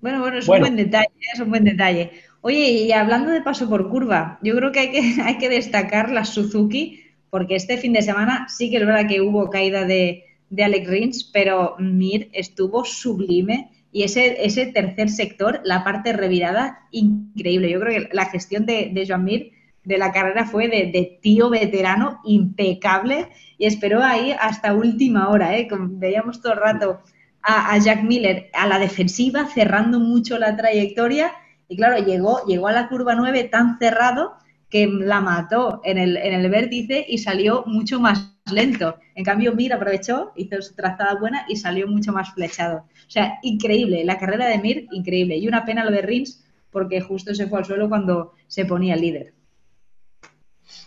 [0.01, 2.11] Bueno, bueno, es un buen detalle, es un buen detalle.
[2.41, 6.11] Oye, y hablando de paso por curva, yo creo que hay que, hay que destacar
[6.11, 10.25] la Suzuki, porque este fin de semana sí que es verdad que hubo caída de,
[10.49, 16.87] de Alex Rins, pero Mir estuvo sublime y ese, ese tercer sector, la parte revirada,
[16.93, 17.71] increíble.
[17.71, 19.53] Yo creo que la gestión de, de Joan Mir
[19.85, 23.29] de la carrera fue de, tío veterano impecable
[23.59, 25.57] y esperó ahí hasta última hora.
[25.57, 25.69] ¿eh?
[25.71, 27.01] veíamos todo el rato
[27.43, 31.33] a, Jack Miller a la defensiva, cerrando mucho la trayectoria
[31.69, 34.35] y claro, llegó, llegó a la curva 9 tan cerrado
[34.69, 38.97] que la mató en el, en el vértice y salió mucho más lento.
[39.15, 42.79] En cambio, Mir aprovechó, hizo su trazada buena y salió mucho más flechado.
[42.79, 44.05] O sea, increíble.
[44.05, 45.37] La carrera de Mir, increíble.
[45.39, 48.97] Y una pena lo de Rins, porque justo se fue al suelo cuando se ponía
[48.97, 49.35] líder.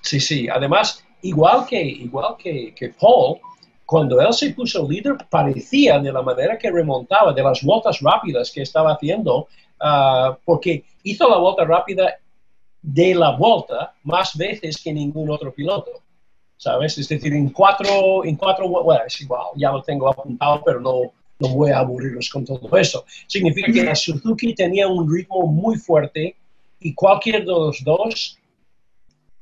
[0.01, 0.47] Sí, sí.
[0.49, 3.39] Además, igual que, igual que, que Paul,
[3.85, 8.51] cuando él se puso líder, parecía de la manera que remontaba, de las vueltas rápidas
[8.51, 9.47] que estaba haciendo,
[9.79, 12.15] ah, porque hizo la vuelta rápida
[12.81, 15.91] de la vuelta más veces que ningún otro piloto.
[16.57, 16.97] ¿Sabes?
[16.97, 21.11] Es decir, en cuatro, en cuatro, bueno, es igual, ya lo tengo apuntado, pero no,
[21.39, 23.05] no voy a aburrirlos con todo eso.
[23.27, 26.37] Significa que la Suzuki tenía un ritmo muy fuerte
[26.79, 28.37] y cualquier de los dos,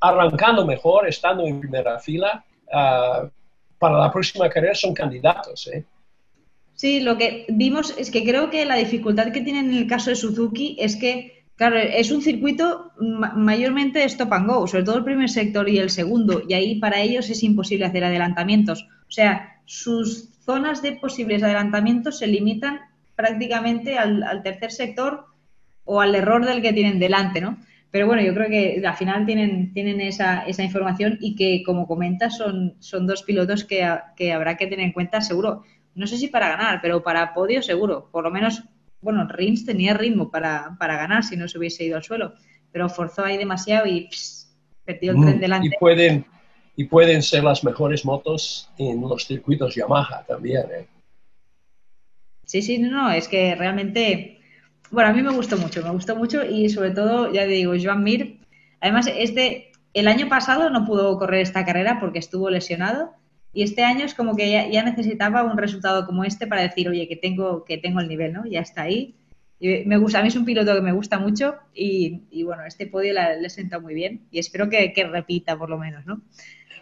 [0.02, 3.30] arrancando mejor, estando en primera fila, uh,
[3.78, 5.68] para la próxima carrera son candidatos.
[5.68, 5.86] ¿eh?
[6.74, 10.10] Sí, lo que vimos es que creo que la dificultad que tienen en el caso
[10.10, 15.04] de Suzuki es que, claro, es un circuito mayormente stop and go, sobre todo el
[15.04, 18.88] primer sector y el segundo, y ahí para ellos es imposible hacer adelantamientos.
[19.08, 22.80] O sea, sus zonas de posibles adelantamientos se limitan
[23.16, 25.26] prácticamente al, al tercer sector
[25.86, 27.58] o al error del que tienen delante, ¿no?
[27.92, 31.88] Pero bueno, yo creo que al final tienen, tienen esa, esa información y que, como
[31.88, 33.86] comentas, son, son dos pilotos que,
[34.16, 35.64] que, habrá que tener en cuenta seguro.
[35.94, 38.10] No sé si para ganar, pero para podio seguro.
[38.10, 38.64] Por lo menos,
[39.02, 42.34] bueno, Rins tenía ritmo para, para ganar si no se hubiese ido al suelo,
[42.72, 44.08] pero forzó ahí demasiado y
[44.86, 45.68] perdió el tren mm, delante.
[45.68, 46.26] Y pueden,
[46.78, 50.64] y pueden ser las mejores motos en los circuitos Yamaha también.
[50.72, 50.88] ¿eh?
[52.46, 54.41] Sí, sí, no, no, es que realmente
[54.92, 58.04] bueno, a mí me gustó mucho, me gustó mucho y sobre todo, ya digo, Joan
[58.04, 58.40] Mir,
[58.82, 63.14] además, este, el año pasado no pudo correr esta carrera porque estuvo lesionado
[63.54, 67.08] y este año es como que ya, necesitaba un resultado como este para decir, oye,
[67.08, 68.46] que tengo, que tengo el nivel, ¿no?
[68.46, 69.16] Ya está ahí.
[69.60, 72.88] Y me gusta, a mí es un piloto que me gusta mucho y, bueno, este
[72.88, 76.22] podio le, sienta muy bien y espero que, repita por lo menos, ¿no?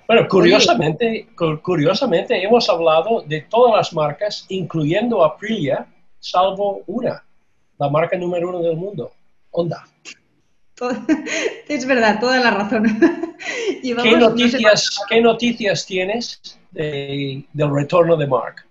[0.07, 1.27] Bueno, curiosamente,
[1.61, 5.85] curiosamente hemos hablado de todas las marcas, incluyendo Aprilia,
[6.19, 7.23] salvo una
[7.79, 9.11] la marca número uno del mundo,
[9.51, 9.85] Honda.
[11.67, 12.83] Es verdad, toda la razón.
[13.81, 18.65] ¿Qué, noticias, ¿Qué noticias tienes del retorno de Mark?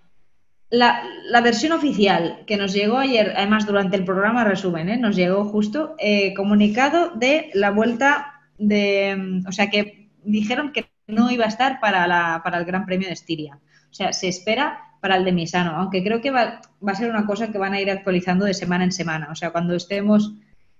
[0.71, 1.03] La,
[1.43, 4.97] versión oficial que nos llegó ayer, además durante el programa resumen, ¿eh?
[4.97, 11.31] nos llegó justo eh, comunicado de la vuelta de, o sea que dijeron que no
[11.31, 13.59] iba a estar para, la, para el Gran Premio de Estiria.
[13.89, 17.25] O sea, se espera para el de Misano, aunque creo que va, a ser una
[17.25, 19.29] cosa que van a ir actualizando de semana en semana.
[19.31, 20.33] O sea, cuando estemos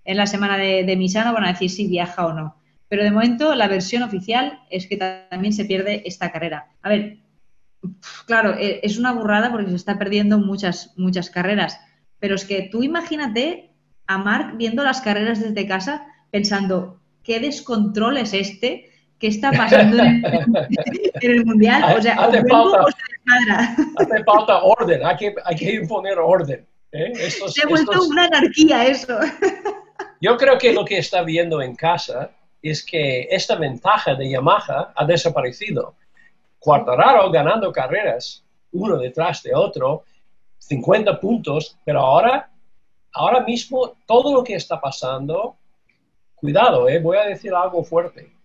[0.04, 2.56] en la semana de, Misano van a decir si viaja o no.
[2.88, 6.70] Pero de momento la versión oficial es que también se pierde esta carrera.
[6.82, 7.20] A ver,
[8.26, 11.80] claro, e, es una burrada porque se está perdiendo muchas, muchas carreras.
[12.20, 13.72] Pero es que tú imagínate
[14.08, 18.89] a Mark viendo las carreras desde casa pensando, ¿qué descontrol es este?
[19.20, 20.24] ¿Qué está pasando en
[21.22, 21.98] el, Mundial?
[21.98, 22.86] O sea, hace, falta,
[23.98, 26.66] hace falta orden, hay que, hay que imponer orden.
[26.94, 27.30] ¿eh?
[27.30, 29.18] Se ha vuelto una anarquía eso.
[30.22, 34.94] Yo creo que lo que está viendo en casa es que esta ventaja de Yamaha
[34.96, 35.96] ha desaparecido.
[36.58, 40.04] Cuartararo ganando carreras, uno detrás de otro,
[40.58, 42.50] 50 puntos, pero ahora,
[43.14, 45.56] ahora mismo todo lo que está pasando,
[46.36, 47.00] cuidado, ¿eh?
[47.00, 48.39] voy a decir algo fuerte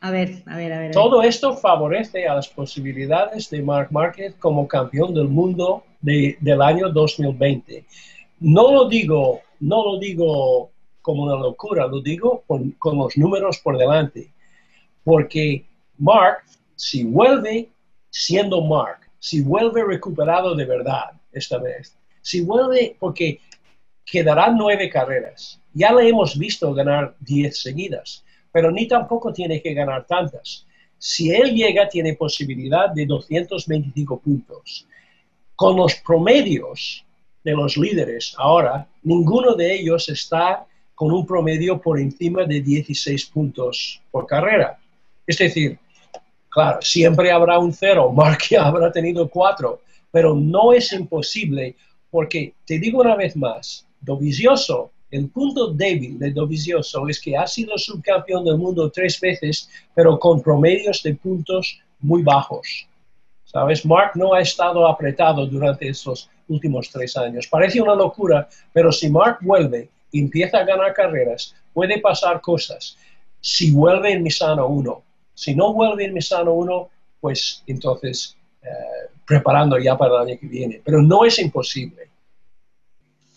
[0.00, 0.90] a ver, a ver, a ver.
[0.92, 6.90] Todo esto favorece a las posibilidades de Mark Marquez como campeón del mundo del año
[6.90, 7.84] 2020.
[8.40, 10.70] No lo digo, no lo digo
[11.00, 14.30] como una locura, lo digo con, con los números por delante.
[15.02, 15.64] Porque
[15.98, 16.42] Mark,
[16.74, 17.70] si vuelve
[18.10, 23.40] siendo Mark, si vuelve recuperado de verdad esta vez, si vuelve, porque
[24.04, 28.25] quedarán nueve carreras, ya le hemos visto ganar diez seguidas
[28.56, 30.64] pero ni tampoco tiene que ganar tantas.
[30.96, 34.86] Si él llega, tiene posibilidad de 225 puntos.
[35.54, 37.04] Con los promedios
[37.44, 43.26] de los líderes ahora, ninguno de ellos está con un promedio por encima de 16
[43.26, 44.78] puntos por carrera.
[45.26, 45.78] Es decir,
[46.48, 51.76] claro, siempre habrá un cero, Mark ya habrá tenido cuatro, pero no es imposible
[52.10, 57.46] porque, te digo una vez más, Dovizioso el punto débil de Dovizioso es que ha
[57.46, 62.86] sido subcampeón del mundo tres veces, pero con promedios de puntos muy bajos.
[63.44, 63.86] ¿Sabes?
[63.86, 67.46] Mark no ha estado apretado durante estos últimos tres años.
[67.46, 72.96] Parece una locura, pero si Mark vuelve y empieza a ganar carreras, puede pasar cosas.
[73.40, 75.02] Si vuelve en Misano 1,
[75.34, 76.90] si no vuelve en Misano 1,
[77.20, 78.68] pues entonces eh,
[79.26, 80.80] preparando ya para el año que viene.
[80.84, 82.08] Pero no es imposible.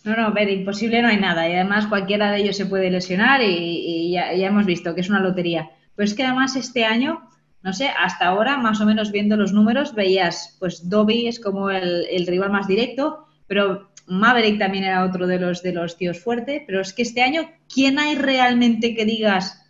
[0.10, 1.48] No, no, ver, imposible no hay nada.
[1.48, 5.20] Y además cualquiera de ellos se puede lesionar y, ya, hemos visto que es una
[5.20, 5.70] lotería.
[5.96, 7.30] Pero es que además este año
[7.62, 11.70] no sé, hasta ahora, más o menos viendo los números, veías, pues Dobby es como
[11.70, 16.22] el, el rival más directo, pero Maverick también era otro de los, de los tíos
[16.22, 19.70] fuertes, pero es que este año, ¿quién hay realmente que digas,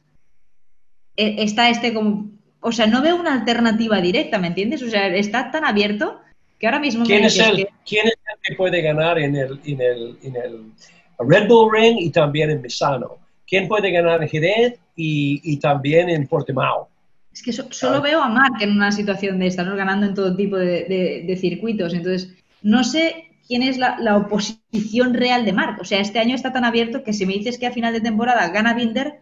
[1.16, 2.30] e, está este como,
[2.60, 4.84] o sea, no veo una alternativa directa, ¿me entiendes?
[4.84, 6.22] O sea, está tan abierto
[6.60, 7.05] que ahora mismo...
[7.05, 10.74] ¿Quién, es el, ¿quién es el que puede ganar en el, en el, en el
[11.20, 13.18] Red Bull Ring y también en Misano?
[13.47, 16.89] ¿Quién puede ganar en Jerez y, y también en Portimao?
[17.34, 20.57] Es que solo veo a Mark en una situación de estar ganando en todo tipo
[20.57, 21.93] de, de circuitos.
[21.93, 25.80] Entonces, no sé quién es la, oposición real de Mark.
[25.82, 27.99] O sea, este año está tan abierto que si me dices que a final de
[27.99, 29.22] temporada gana Binder,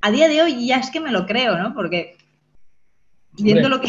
[0.00, 1.74] a día de hoy ya es que me lo creo, ¿no?
[1.74, 2.16] Porque
[3.34, 3.88] viendo lo que...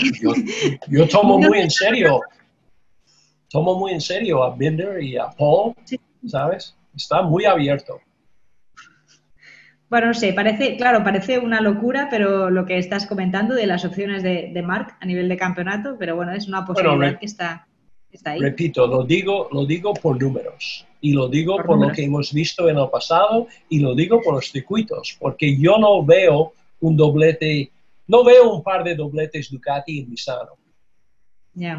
[0.88, 2.22] Yo, tomo muy en serio,
[3.50, 5.74] tomo muy en serio a Binder y a Paul,
[6.28, 6.76] ¿sabes?
[6.96, 8.00] Está muy abierto.
[9.90, 13.86] Bueno, no sé, parece, claro, parece una locura, pero lo que estás comentando de las
[13.86, 17.66] opciones de, de Mark a nivel de campeonato, pero bueno, es una posibilidad que está.
[18.40, 22.68] Repito, lo digo, lo digo por números y lo digo por, lo que hemos visto
[22.68, 27.72] en el pasado y lo digo por los circuitos, porque yo no veo un doblete,
[28.08, 30.52] no veo un par de dobletes Ducati en Misano.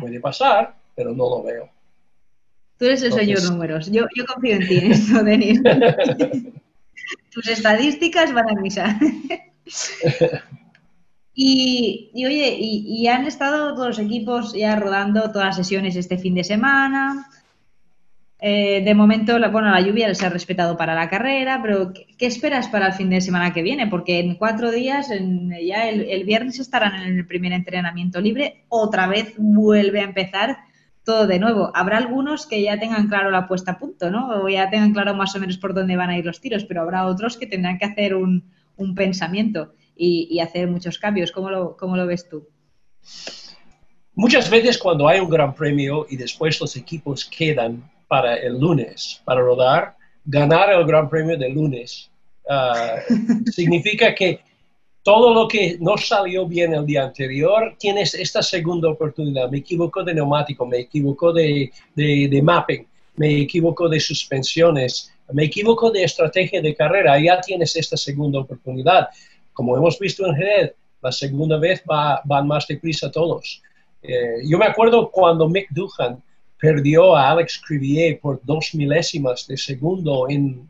[0.00, 1.68] Puede pasar, pero no lo veo.
[2.78, 3.90] Tú eres el señor números.
[3.90, 5.60] Yo, yo confío en ti en esto, Denis.
[7.30, 8.98] Tus estadísticas van a misa.
[11.42, 16.34] Y, oye, y, han estado todos los equipos ya rodando todas las sesiones este fin
[16.34, 17.28] de semana.
[18.40, 22.26] Eh, de momento, la, bueno, la lluvia les ha respetado para la carrera, pero ¿qué,
[22.26, 23.86] esperas para el fin de semana que viene?
[23.86, 29.06] Porque en cuatro días, en, ya el, viernes estarán en el primer entrenamiento libre, otra
[29.06, 30.58] vez vuelve a empezar
[31.10, 31.72] todo de nuevo.
[31.74, 34.28] Habrá algunos que ya tengan claro la puesta a punto, ¿no?
[34.44, 36.82] O ya tengan claro más o menos por dónde van a ir los tiros, pero
[36.82, 38.44] habrá otros que tendrán que hacer un,
[38.76, 41.32] un pensamiento y, hacer muchos cambios.
[41.32, 42.46] ¿Cómo lo, ¿Cómo lo ves tú?
[44.14, 49.20] Muchas veces cuando hay un gran premio y después los equipos quedan para el lunes,
[49.24, 52.08] para rodar, ganar el gran premio del lunes
[52.48, 52.98] ah,
[53.50, 54.42] significa que
[55.02, 59.50] todo lo que no salió bien el día anterior, tienes esta segunda oportunidad.
[59.50, 62.86] Me equivoco de neumático, me equivoco de, de, mapping,
[63.16, 69.08] me equivoco de suspensiones, me equivoco de estrategia de carrera, ya tienes esta segunda oportunidad
[69.60, 70.72] como hemos visto en Jerez,
[71.02, 73.62] la segunda vez van más deprisa todos.
[74.02, 76.22] Eh, yo me acuerdo cuando Mick Duhan
[76.58, 80.66] perdió a Alex Crivier por dos milésimas de segundo en,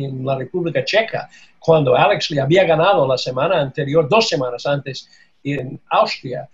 [0.00, 1.28] en, la República Checa,
[1.58, 5.08] cuando Alex le había ganado la semana anterior, dos semanas antes,
[5.44, 6.48] en Austria.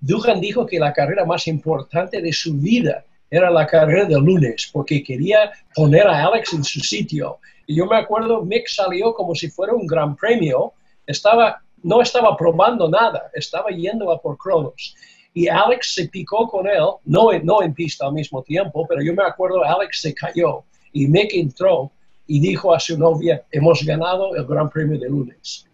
[0.00, 4.68] Duhan dijo que la carrera más importante de su vida era la carrera del lunes,
[4.72, 7.38] porque quería poner a Alex en su sitio.
[7.66, 10.72] Y yo me acuerdo, Mick salió como si fuera un gran premio,
[11.06, 14.94] estaba, no estaba probando nada, estaba yendo a por Cronos.
[15.32, 19.14] Y Alex se picó con él, no, no en pista al mismo tiempo, pero yo
[19.14, 21.90] me acuerdo, Alex se cayó y Mick entró
[22.26, 25.66] y dijo a su novia, hemos ganado el Gran Premio de lunes.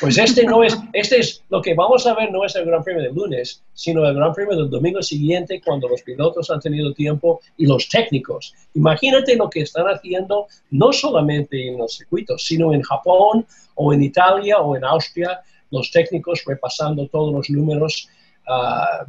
[0.00, 2.82] Pues este no es, este es, lo que vamos a ver no es el Gran
[2.82, 6.92] Premio del lunes, sino el Gran Premio del domingo siguiente cuando los pilotos han tenido
[6.92, 8.54] tiempo y los técnicos.
[8.74, 14.02] Imagínate lo que están haciendo no solamente en los circuitos, sino en Japón o en
[14.02, 15.40] Italia o en Austria,
[15.70, 18.08] los técnicos repasando todos los números,
[18.48, 19.04] ah,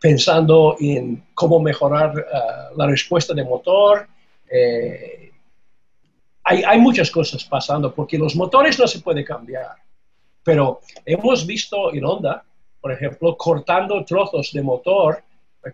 [0.00, 4.06] pensando en cómo mejorar ah, la respuesta de motor.
[4.50, 5.25] Eh,
[6.46, 9.74] hay, muchas cosas pasando porque los motores no se pueden cambiar.
[10.44, 12.44] Pero hemos visto en Honda,
[12.80, 15.24] por ejemplo, cortando trozos de motor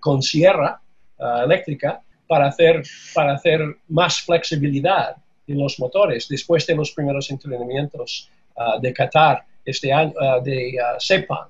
[0.01, 0.81] con sierra
[1.19, 5.17] ah, eléctrica para hacer, para hacer más flexibilidad
[5.47, 10.79] en los motores después de los primeros entrenamientos ah, de Qatar este año, ah, de
[10.99, 11.49] Sepan.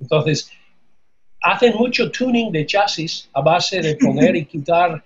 [0.00, 0.48] Entonces,
[1.40, 5.02] hacen mucho tuning de chasis a base de poner y quitar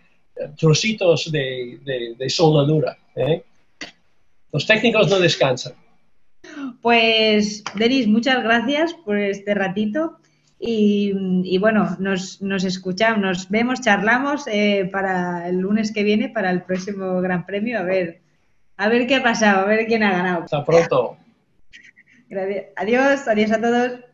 [0.58, 1.78] trocitos de,
[2.16, 2.96] de, soldadura.
[3.14, 3.42] ¿eh?
[4.52, 5.74] Los técnicos no descansan.
[6.82, 10.18] Pues, Denis, muchas gracias por este ratito.
[10.58, 16.62] Y, bueno, nos, escuchamos, nos vemos, charlamos eh, para el lunes que viene, para el
[16.62, 18.20] próximo Gran Premio, a ver,
[18.78, 20.44] a ver qué ha pasado, a ver quién ha ganado.
[20.44, 21.18] Hasta pronto.
[22.76, 24.05] Adiós, adiós a todos.